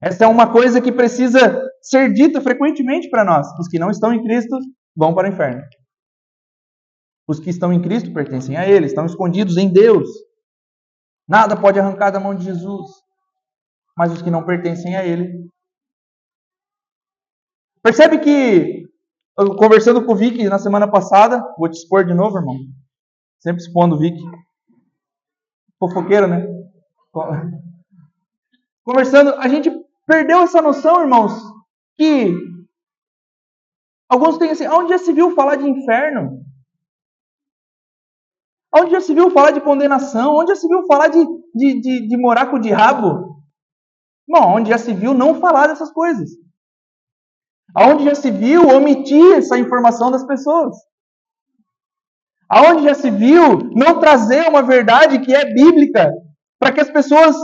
[0.00, 3.46] Essa é uma coisa que precisa ser dita frequentemente para nós.
[3.58, 4.56] Os que não estão em Cristo
[4.94, 5.62] vão para o inferno.
[7.28, 10.08] Os que estão em Cristo pertencem a Ele, estão escondidos em Deus.
[11.28, 12.88] Nada pode arrancar da mão de Jesus.
[13.96, 15.48] Mas os que não pertencem a Ele.
[17.82, 18.82] Percebe que,
[19.58, 22.56] conversando com o Vic na semana passada, vou te expor de novo, irmão.
[23.38, 24.20] Sempre expondo o Vic.
[25.78, 26.46] Fofoqueiro, né?
[28.84, 29.70] Conversando, a gente
[30.06, 31.32] perdeu essa noção, irmãos,
[31.96, 32.34] que
[34.08, 36.44] alguns têm assim, onde já se viu falar de inferno?
[38.74, 40.34] Onde já se viu falar de condenação?
[40.34, 41.24] Onde já se viu falar de,
[41.54, 43.35] de, de, de morar com o diabo?
[44.28, 46.30] Não, onde já se viu não falar dessas coisas.
[47.74, 50.76] Aonde já se viu omitir essa informação das pessoas.
[52.48, 56.10] Aonde já se viu não trazer uma verdade que é bíblica
[56.58, 57.36] para que as pessoas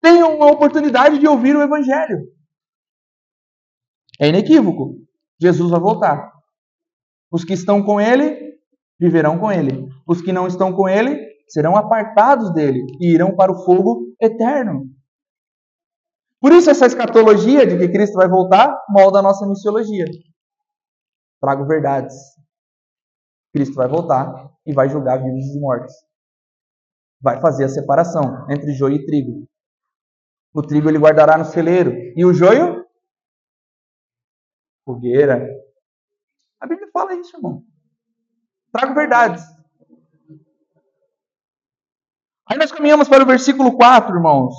[0.00, 2.22] tenham uma oportunidade de ouvir o Evangelho.
[4.20, 4.96] É inequívoco.
[5.40, 6.32] Jesus vai voltar.
[7.30, 8.56] Os que estão com ele
[8.98, 9.88] viverão com ele.
[10.06, 11.18] Os que não estão com ele
[11.48, 14.86] serão apartados dele e irão para o fogo eterno.
[16.40, 20.04] Por isso, essa escatologia de que Cristo vai voltar molda a nossa missiologia.
[21.40, 22.14] Trago verdades.
[23.52, 25.94] Cristo vai voltar e vai julgar vivos e mortos.
[27.20, 29.48] Vai fazer a separação entre joio e trigo.
[30.54, 31.92] O trigo ele guardará no celeiro.
[32.16, 32.84] E o joio?
[34.84, 35.46] Fogueira.
[36.60, 37.62] A Bíblia fala isso, irmão.
[38.72, 39.42] Trago verdades.
[42.48, 44.54] Aí nós caminhamos para o versículo 4, irmãos.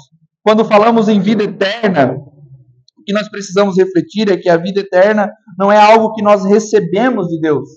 [0.47, 2.15] Quando falamos em vida eterna,
[2.97, 5.29] o que nós precisamos refletir é que a vida eterna
[5.59, 7.67] não é algo que nós recebemos de Deus.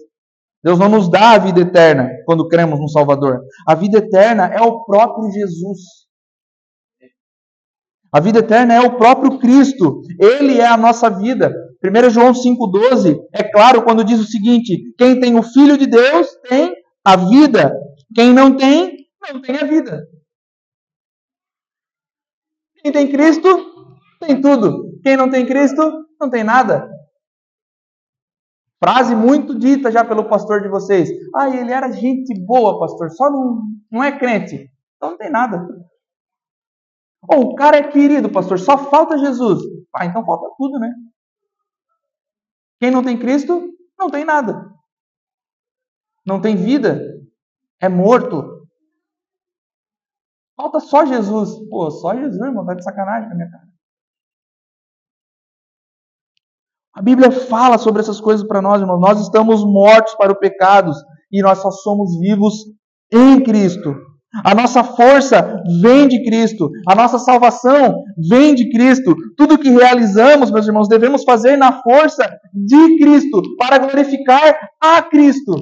[0.63, 3.41] Deus não nos dá a vida eterna quando cremos no Salvador.
[3.67, 5.81] A vida eterna é o próprio Jesus.
[8.15, 10.03] A vida eterna é o próprio Cristo.
[10.21, 11.53] Ele é a nossa vida.
[11.85, 16.29] 1 João 5,12 é claro quando diz o seguinte: quem tem o Filho de Deus
[16.49, 16.73] tem
[17.05, 17.75] a vida.
[18.15, 18.97] Quem não tem,
[19.29, 20.07] não tem a vida.
[22.83, 23.49] Quem tem Cristo,
[24.19, 24.99] tem tudo.
[25.03, 26.89] Quem não tem Cristo, não tem nada.
[28.83, 31.11] Frase muito dita já pelo pastor de vocês.
[31.37, 34.71] Ah, ele era gente boa, pastor, só não, não é crente.
[34.97, 35.67] Então não tem nada.
[37.29, 39.63] Ou oh, o cara é querido, pastor, só falta Jesus.
[39.95, 40.91] Ah, então falta tudo, né?
[42.79, 44.71] Quem não tem Cristo, não tem nada.
[46.27, 47.03] Não tem vida,
[47.81, 48.60] é morto.
[50.61, 51.59] Falta só Jesus.
[51.71, 53.65] Pô, só Jesus, irmão, tá de sacanagem com a minha cara.
[56.95, 59.01] A Bíblia fala sobre essas coisas para nós, irmãos.
[59.01, 60.99] Nós estamos mortos para os pecados
[61.33, 62.55] e nós só somos vivos
[63.11, 63.95] em Cristo.
[64.45, 69.15] A nossa força vem de Cristo, a nossa salvação vem de Cristo.
[69.37, 75.55] Tudo que realizamos, meus irmãos, devemos fazer na força de Cristo, para glorificar a Cristo.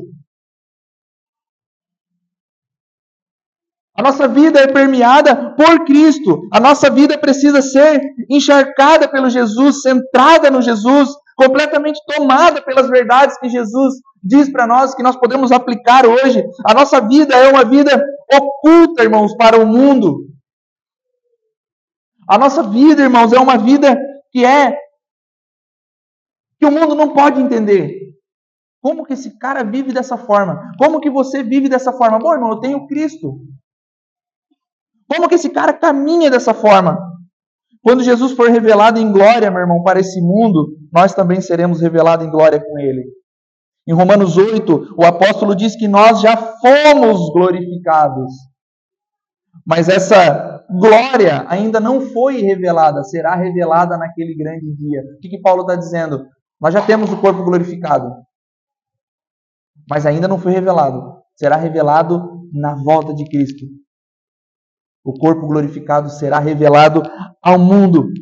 [3.98, 6.42] A nossa vida é permeada por Cristo.
[6.52, 13.36] A nossa vida precisa ser encharcada pelo Jesus, centrada no Jesus, completamente tomada pelas verdades
[13.40, 16.44] que Jesus diz para nós que nós podemos aplicar hoje.
[16.64, 18.00] A nossa vida é uma vida
[18.32, 20.28] oculta, irmãos, para o mundo.
[22.28, 23.98] A nossa vida, irmãos, é uma vida
[24.30, 24.76] que é
[26.60, 27.98] que o mundo não pode entender.
[28.80, 30.72] Como que esse cara vive dessa forma?
[30.78, 32.20] Como que você vive dessa forma?
[32.20, 33.40] Bom, irmão, eu tenho Cristo.
[35.08, 36.98] Como que esse cara caminha dessa forma?
[37.82, 42.26] Quando Jesus for revelado em glória, meu irmão, para esse mundo, nós também seremos revelados
[42.26, 43.04] em glória com ele.
[43.88, 48.30] Em Romanos 8, o apóstolo diz que nós já fomos glorificados.
[49.66, 55.02] Mas essa glória ainda não foi revelada, será revelada naquele grande dia.
[55.16, 56.26] O que, que Paulo está dizendo?
[56.60, 58.10] Nós já temos o corpo glorificado,
[59.88, 61.18] mas ainda não foi revelado.
[61.36, 63.64] Será revelado na volta de Cristo.
[65.08, 67.00] O corpo glorificado será revelado
[67.42, 68.12] ao mundo.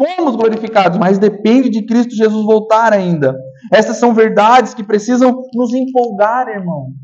[0.00, 3.36] Fomos glorificados, mas depende de Cristo Jesus voltar ainda.
[3.70, 6.94] Essas são verdades que precisam nos empolgar, irmão.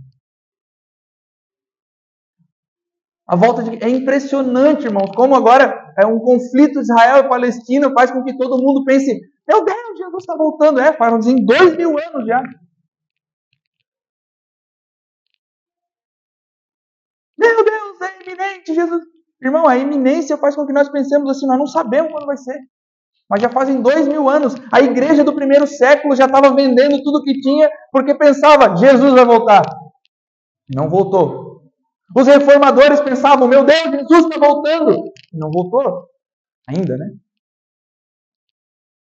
[3.29, 3.85] A volta de...
[3.85, 8.63] É impressionante, irmão, como agora é um conflito Israel e Palestina faz com que todo
[8.63, 10.81] mundo pense: meu Deus, Jesus está voltando.
[10.81, 12.43] É, fazem dois mil anos já.
[17.45, 19.03] Meu Deus, é iminente, Jesus.
[19.43, 22.59] Irmão, a iminência faz com que nós pensemos assim, nós não sabemos quando vai ser.
[23.29, 24.55] Mas já fazem dois mil anos.
[24.73, 29.25] A igreja do primeiro século já estava vendendo tudo que tinha porque pensava, Jesus vai
[29.25, 29.63] voltar.
[30.75, 31.63] Não voltou.
[32.17, 34.97] Os reformadores pensavam, meu Deus, Jesus está voltando.
[35.33, 36.09] Não voltou.
[36.69, 37.11] Ainda, né?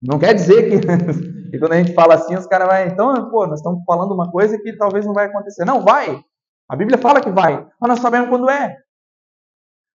[0.02, 0.78] Não quer dizer que,
[1.58, 4.58] quando a gente fala assim, os caras vão, então, pô, nós estamos falando uma coisa
[4.58, 5.64] que talvez não vai acontecer.
[5.64, 6.22] Não, vai.
[6.70, 8.76] A Bíblia fala que vai, mas nós sabemos quando é.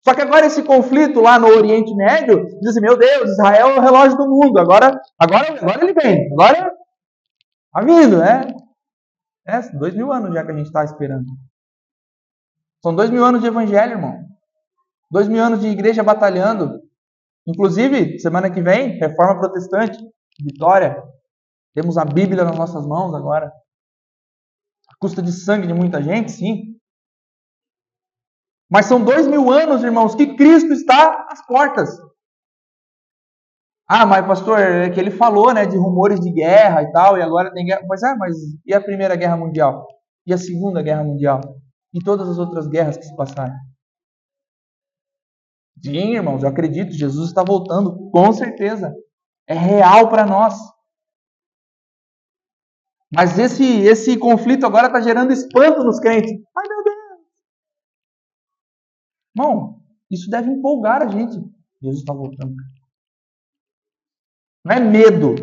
[0.04, 3.78] Só que agora esse conflito lá no Oriente Médio, diz assim, meu Deus, Israel é
[3.78, 6.72] o relógio do mundo, agora, agora, agora ele vem, agora
[7.66, 8.54] está vindo, né?
[9.48, 11.26] É, dois mil anos já que a gente está esperando.
[12.80, 14.24] São dois mil anos de evangelho, irmão.
[15.10, 16.80] Dois mil anos de igreja batalhando.
[17.48, 19.98] Inclusive, semana que vem, reforma protestante,
[20.40, 21.02] vitória.
[21.74, 23.52] Temos a Bíblia nas nossas mãos agora
[25.00, 26.76] custa de sangue de muita gente, sim.
[28.70, 31.90] Mas são dois mil anos, irmãos, que Cristo está às portas.
[33.88, 37.22] Ah, mas pastor, é que ele falou, né, de rumores de guerra e tal, e
[37.22, 37.82] agora tem guerra.
[37.88, 39.84] Mas é, mas e a Primeira Guerra Mundial?
[40.24, 41.40] E a Segunda Guerra Mundial?
[41.92, 43.56] E todas as outras guerras que se passaram?
[45.82, 48.94] Sim, irmãos, eu acredito, Jesus está voltando, com certeza.
[49.48, 50.54] É real para nós.
[53.12, 56.30] Mas esse, esse conflito agora está gerando espanto nos crentes.
[56.30, 56.96] Ai meu Deus!
[59.36, 61.32] Irmão, isso deve empolgar a gente.
[61.82, 62.54] Jesus está voltando.
[64.64, 65.34] Não é medo.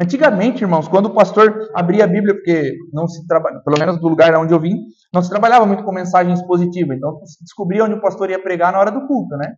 [0.00, 4.08] Antigamente, irmãos, quando o pastor abria a Bíblia, porque não se trabalha, pelo menos do
[4.08, 4.74] lugar onde eu vim,
[5.12, 6.94] não se trabalhava muito com mensagem expositiva.
[6.94, 9.54] Então, se descobria onde o pastor ia pregar na hora do culto, né?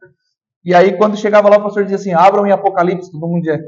[0.62, 3.58] E aí, quando chegava lá, o pastor dizia assim: abram em Apocalipse, todo mundo dizia,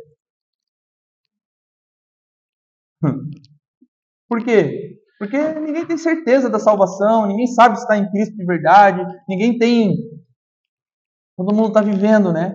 [4.28, 4.99] Por quê?
[5.18, 9.59] Porque ninguém tem certeza da salvação, ninguém sabe se está em Cristo de verdade, ninguém
[9.59, 9.96] tem.
[11.36, 12.55] Todo mundo está vivendo, né?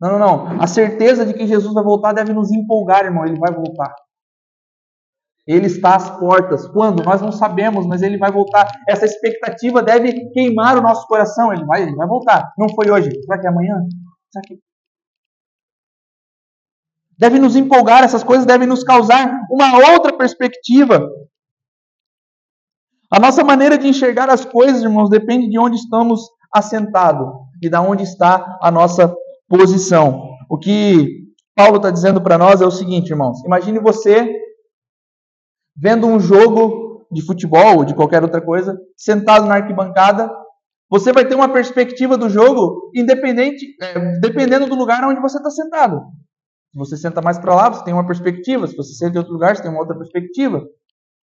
[0.00, 0.62] Não, não, não.
[0.62, 3.24] A certeza de que Jesus vai voltar deve nos empolgar, irmão.
[3.24, 3.94] Ele vai voltar.
[5.46, 6.66] Ele está às portas.
[6.68, 7.02] Quando?
[7.02, 8.66] Nós não sabemos, mas ele vai voltar.
[8.88, 11.52] Essa expectativa deve queimar o nosso coração.
[11.52, 12.52] Ele vai, ele vai voltar.
[12.56, 13.10] Não foi hoje.
[13.24, 13.76] Será que é amanhã?
[14.32, 14.58] Será que
[17.20, 21.06] deve nos empolgar, essas coisas devem nos causar uma outra perspectiva.
[23.12, 27.28] A nossa maneira de enxergar as coisas, irmãos, depende de onde estamos assentados
[27.62, 29.14] e de onde está a nossa
[29.46, 30.30] posição.
[30.48, 34.26] O que Paulo está dizendo para nós é o seguinte, irmãos: imagine você
[35.76, 40.30] vendo um jogo de futebol ou de qualquer outra coisa, sentado na arquibancada,
[40.88, 45.50] você vai ter uma perspectiva do jogo independente, é, dependendo do lugar onde você está
[45.50, 46.00] sentado.
[46.72, 48.66] Se você senta mais para lá, você tem uma perspectiva.
[48.66, 50.64] Se você senta em outro lugar, você tem uma outra perspectiva.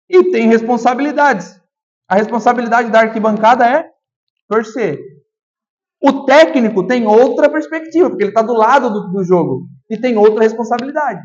[0.08, 1.58] E tem responsabilidades.
[2.06, 3.88] A responsabilidade da arquibancada é
[4.48, 4.98] torcer.
[6.02, 9.66] O técnico tem outra perspectiva, porque ele está do lado do, do jogo.
[9.88, 11.20] E tem outra responsabilidade.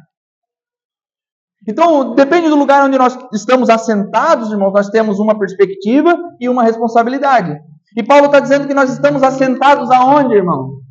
[1.68, 6.64] Então, depende do lugar onde nós estamos assentados, irmãos, nós temos uma perspectiva e uma
[6.64, 7.58] responsabilidade.
[7.98, 10.85] E Paulo está dizendo que nós estamos assentados aonde, irmão?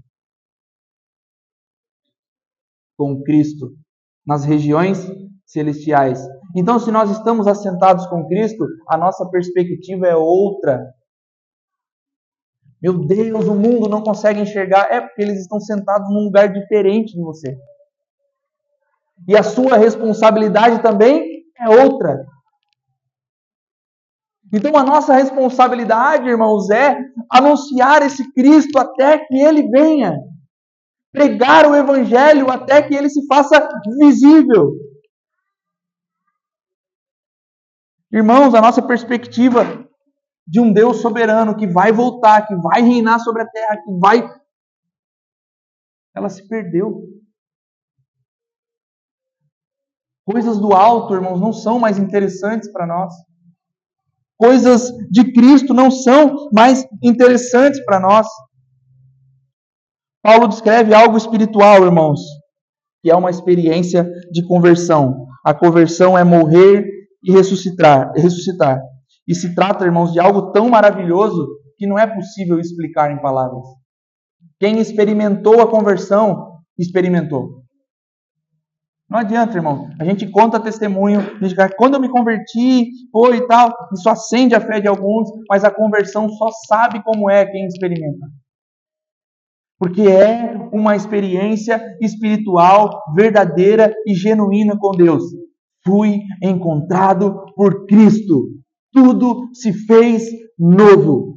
[2.96, 3.72] Com Cristo,
[4.26, 5.06] nas regiões
[5.44, 6.24] celestiais.
[6.56, 10.80] Então, se nós estamos assentados com Cristo, a nossa perspectiva é outra.
[12.80, 14.88] Meu Deus, o mundo não consegue enxergar.
[14.90, 17.56] É porque eles estão sentados num lugar diferente de você.
[19.26, 22.24] E a sua responsabilidade também é outra.
[24.52, 26.96] Então a nossa responsabilidade, irmãos, é
[27.30, 30.16] anunciar esse Cristo até que ele venha.
[31.14, 33.68] Pregar o evangelho até que ele se faça
[34.00, 34.72] visível.
[38.12, 39.62] Irmãos, a nossa perspectiva
[40.44, 44.28] de um Deus soberano que vai voltar, que vai reinar sobre a terra, que vai.
[46.16, 47.08] Ela se perdeu.
[50.26, 53.14] Coisas do alto, irmãos, não são mais interessantes para nós.
[54.36, 58.26] Coisas de Cristo não são mais interessantes para nós.
[60.24, 62.18] Paulo descreve algo espiritual, irmãos,
[63.02, 65.26] que é uma experiência de conversão.
[65.44, 66.82] A conversão é morrer
[67.22, 68.80] e ressuscitar, ressuscitar.
[69.28, 71.46] E se trata, irmãos, de algo tão maravilhoso
[71.76, 73.66] que não é possível explicar em palavras.
[74.58, 77.62] Quem experimentou a conversão, experimentou.
[79.10, 79.90] Não adianta, irmão.
[80.00, 84.54] A gente conta testemunho, a gente, quando eu me converti, foi e tal, isso acende
[84.54, 88.26] a fé de alguns, mas a conversão só sabe como é quem experimenta.
[89.78, 95.24] Porque é uma experiência espiritual verdadeira e genuína com Deus.
[95.84, 98.48] Fui encontrado por Cristo.
[98.92, 100.24] Tudo se fez
[100.58, 101.34] novo.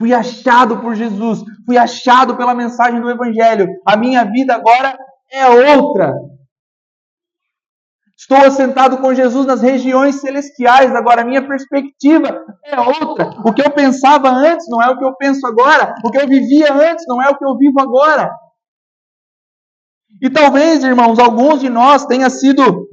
[0.00, 3.66] Fui achado por Jesus, fui achado pela mensagem do Evangelho.
[3.84, 4.96] A minha vida agora
[5.30, 6.14] é outra.
[8.18, 13.30] Estou assentado com Jesus nas regiões celestiais, agora a minha perspectiva é outra.
[13.44, 15.94] O que eu pensava antes não é o que eu penso agora.
[16.04, 18.28] O que eu vivia antes não é o que eu vivo agora.
[20.20, 22.88] E talvez, irmãos, alguns de nós tenha sido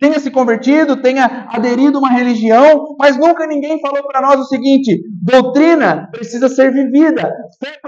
[0.00, 4.46] tenha se convertido, tenha aderido a uma religião, mas nunca ninguém falou para nós o
[4.46, 7.30] seguinte: doutrina precisa ser vivida,
[7.62, 7.78] fé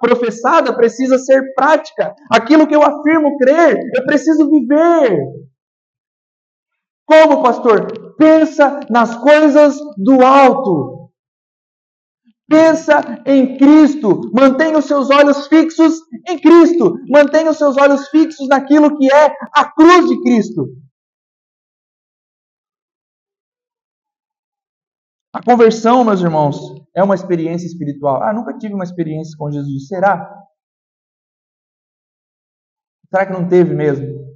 [0.00, 2.14] professada precisa ser prática.
[2.30, 5.18] Aquilo que eu afirmo crer, eu preciso viver.
[7.10, 8.14] Como, pastor?
[8.16, 11.10] Pensa nas coisas do alto.
[12.48, 14.30] Pensa em Cristo.
[14.32, 15.94] Mantenha os seus olhos fixos
[16.28, 16.94] em Cristo.
[17.08, 20.68] Mantenha os seus olhos fixos naquilo que é a cruz de Cristo.
[25.32, 26.58] A conversão, meus irmãos,
[26.94, 28.22] é uma experiência espiritual.
[28.22, 29.88] Ah, nunca tive uma experiência com Jesus.
[29.88, 30.32] Será?
[33.08, 34.29] Será que não teve mesmo?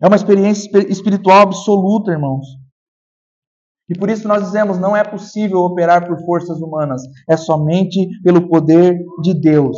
[0.00, 2.46] É uma experiência espiritual absoluta, irmãos.
[3.88, 8.48] E por isso nós dizemos: não é possível operar por forças humanas, é somente pelo
[8.48, 9.76] poder de Deus.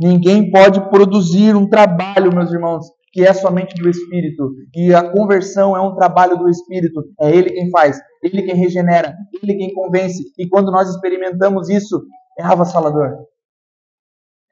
[0.00, 4.52] Ninguém pode produzir um trabalho, meus irmãos, que é somente do Espírito.
[4.74, 7.04] E a conversão é um trabalho do Espírito.
[7.20, 10.22] É Ele quem faz, Ele quem regenera, Ele quem convence.
[10.38, 12.00] E quando nós experimentamos isso,
[12.38, 13.26] é avassalador.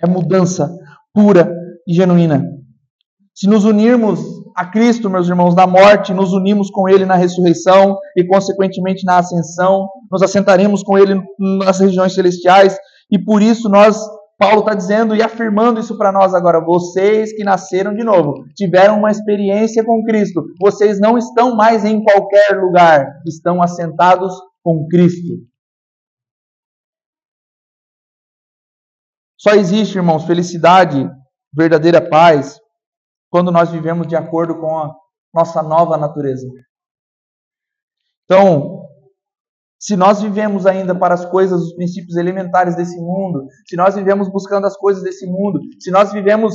[0.03, 0.69] É mudança
[1.15, 1.55] pura
[1.87, 2.45] e genuína.
[3.33, 4.21] Se nos unirmos
[4.57, 9.19] a Cristo, meus irmãos, na morte, nos unimos com Ele na ressurreição e, consequentemente, na
[9.19, 11.21] ascensão, nos assentaremos com Ele
[11.61, 12.75] nas regiões celestiais
[13.13, 14.01] e por isso nós
[14.39, 16.61] Paulo está dizendo e afirmando isso para nós agora.
[16.61, 20.45] Vocês que nasceram de novo, tiveram uma experiência com Cristo.
[20.61, 25.39] Vocês não estão mais em qualquer lugar, estão assentados com Cristo.
[29.39, 31.09] Só existe, irmãos, felicidade,
[31.55, 32.59] verdadeira paz,
[33.31, 34.95] quando nós vivemos de acordo com a
[35.35, 36.47] nossa nova natureza.
[38.25, 38.87] Então,
[39.79, 44.29] se nós vivemos ainda para as coisas, os princípios elementares desse mundo, se nós vivemos
[44.29, 46.55] buscando as coisas desse mundo, se nós vivemos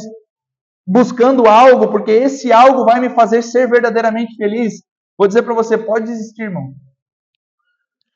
[0.85, 4.73] buscando algo, porque esse algo vai me fazer ser verdadeiramente feliz,
[5.17, 6.73] vou dizer para você, pode desistir, irmão.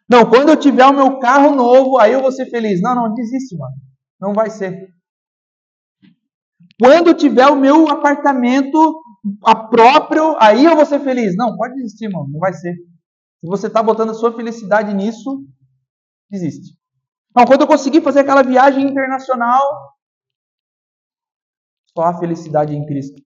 [0.09, 2.79] Não, quando eu tiver o meu carro novo, aí eu vou ser feliz.
[2.81, 3.73] Não, não, desiste, mano.
[4.19, 4.87] Não vai ser.
[6.80, 9.01] Quando tiver o meu apartamento
[9.43, 11.36] a próprio, aí eu vou ser feliz.
[11.36, 12.28] Não, pode desistir, mano.
[12.32, 12.73] Não vai ser.
[12.73, 15.43] Se você está botando a sua felicidade nisso,
[16.30, 16.78] desiste.
[17.36, 19.61] Não, quando eu conseguir fazer aquela viagem internacional,
[21.95, 23.21] só há felicidade em Cristo.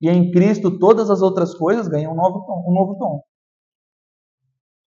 [0.00, 2.64] E em Cristo todas as outras coisas ganham um novo tom.
[2.68, 3.22] Um novo tom.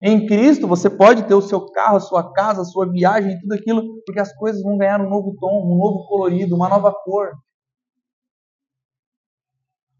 [0.08, 3.54] Em Cristo você pode ter o seu carro, a sua casa, a sua viagem, tudo
[3.54, 7.32] aquilo, porque as coisas vão ganhar um novo tom, um novo colorido, uma nova cor.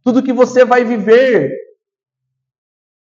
[0.05, 1.51] Tudo que você vai viver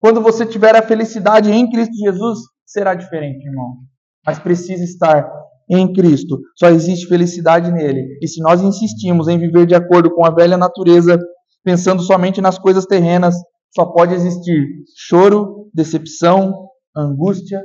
[0.01, 3.77] quando você tiver a felicidade em Cristo Jesus será diferente, irmão.
[4.25, 5.25] Mas precisa estar
[5.69, 6.37] em Cristo.
[6.57, 8.17] Só existe felicidade nele.
[8.21, 11.17] E se nós insistimos em viver de acordo com a velha natureza,
[11.63, 13.35] pensando somente nas coisas terrenas,
[13.73, 17.63] só pode existir choro, decepção, angústia,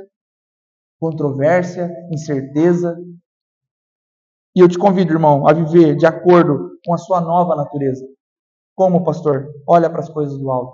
[0.99, 2.97] controvérsia, incerteza.
[4.55, 8.05] E eu te convido, irmão, a viver de acordo com a sua nova natureza.
[8.75, 9.47] Como, pastor?
[9.67, 10.73] Olha para as coisas do alto.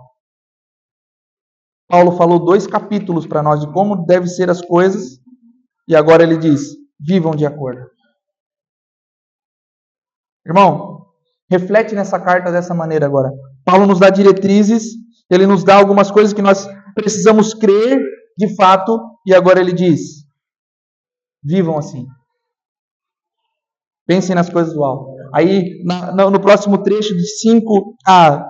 [1.87, 5.19] Paulo falou dois capítulos para nós de como devem ser as coisas,
[5.87, 7.81] e agora ele diz: vivam de acordo.
[10.45, 11.05] Irmão,
[11.49, 13.31] reflete nessa carta dessa maneira agora.
[13.65, 14.83] Paulo nos dá diretrizes,
[15.29, 18.01] ele nos dá algumas coisas que nós precisamos crer
[18.37, 20.25] de fato, e agora ele diz:
[21.43, 22.05] vivam assim.
[24.07, 25.15] Pensem nas coisas do alto.
[25.33, 25.81] Aí,
[26.31, 28.45] no próximo trecho, de 5 a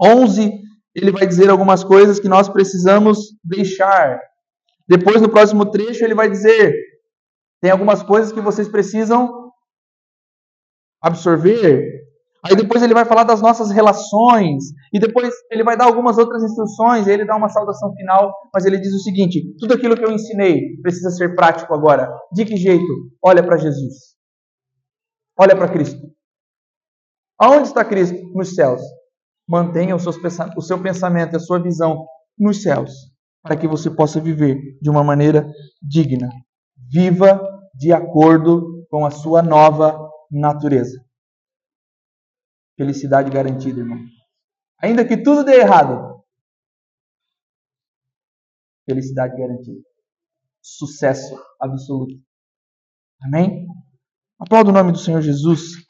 [0.00, 0.50] 11,
[0.94, 4.18] ele vai dizer algumas coisas que nós precisamos deixar.
[4.88, 6.74] Depois, no próximo trecho, ele vai dizer:
[7.60, 9.50] tem algumas coisas que vocês precisam
[11.00, 12.03] absorver.
[12.46, 14.64] Aí depois ele vai falar das nossas relações.
[14.92, 17.06] E depois ele vai dar algumas outras instruções.
[17.06, 18.34] ele dá uma saudação final.
[18.52, 22.12] Mas ele diz o seguinte: tudo aquilo que eu ensinei precisa ser prático agora.
[22.32, 22.84] De que jeito?
[23.24, 24.14] Olha para Jesus.
[25.38, 26.00] Olha para Cristo.
[27.38, 28.18] Aonde está Cristo?
[28.34, 28.82] Nos céus.
[29.48, 32.06] Mantenha o seu pensamento, a sua visão
[32.38, 32.92] nos céus,
[33.42, 35.46] para que você possa viver de uma maneira
[35.82, 36.30] digna.
[36.90, 37.40] Viva
[37.74, 39.98] de acordo com a sua nova
[40.30, 40.98] natureza.
[42.76, 43.98] Felicidade garantida, irmão.
[44.82, 46.22] Ainda que tudo dê errado,
[48.84, 49.80] felicidade garantida.
[50.60, 52.14] Sucesso absoluto.
[53.22, 53.66] Amém?
[54.38, 55.84] Aplauda o nome do Senhor Jesus.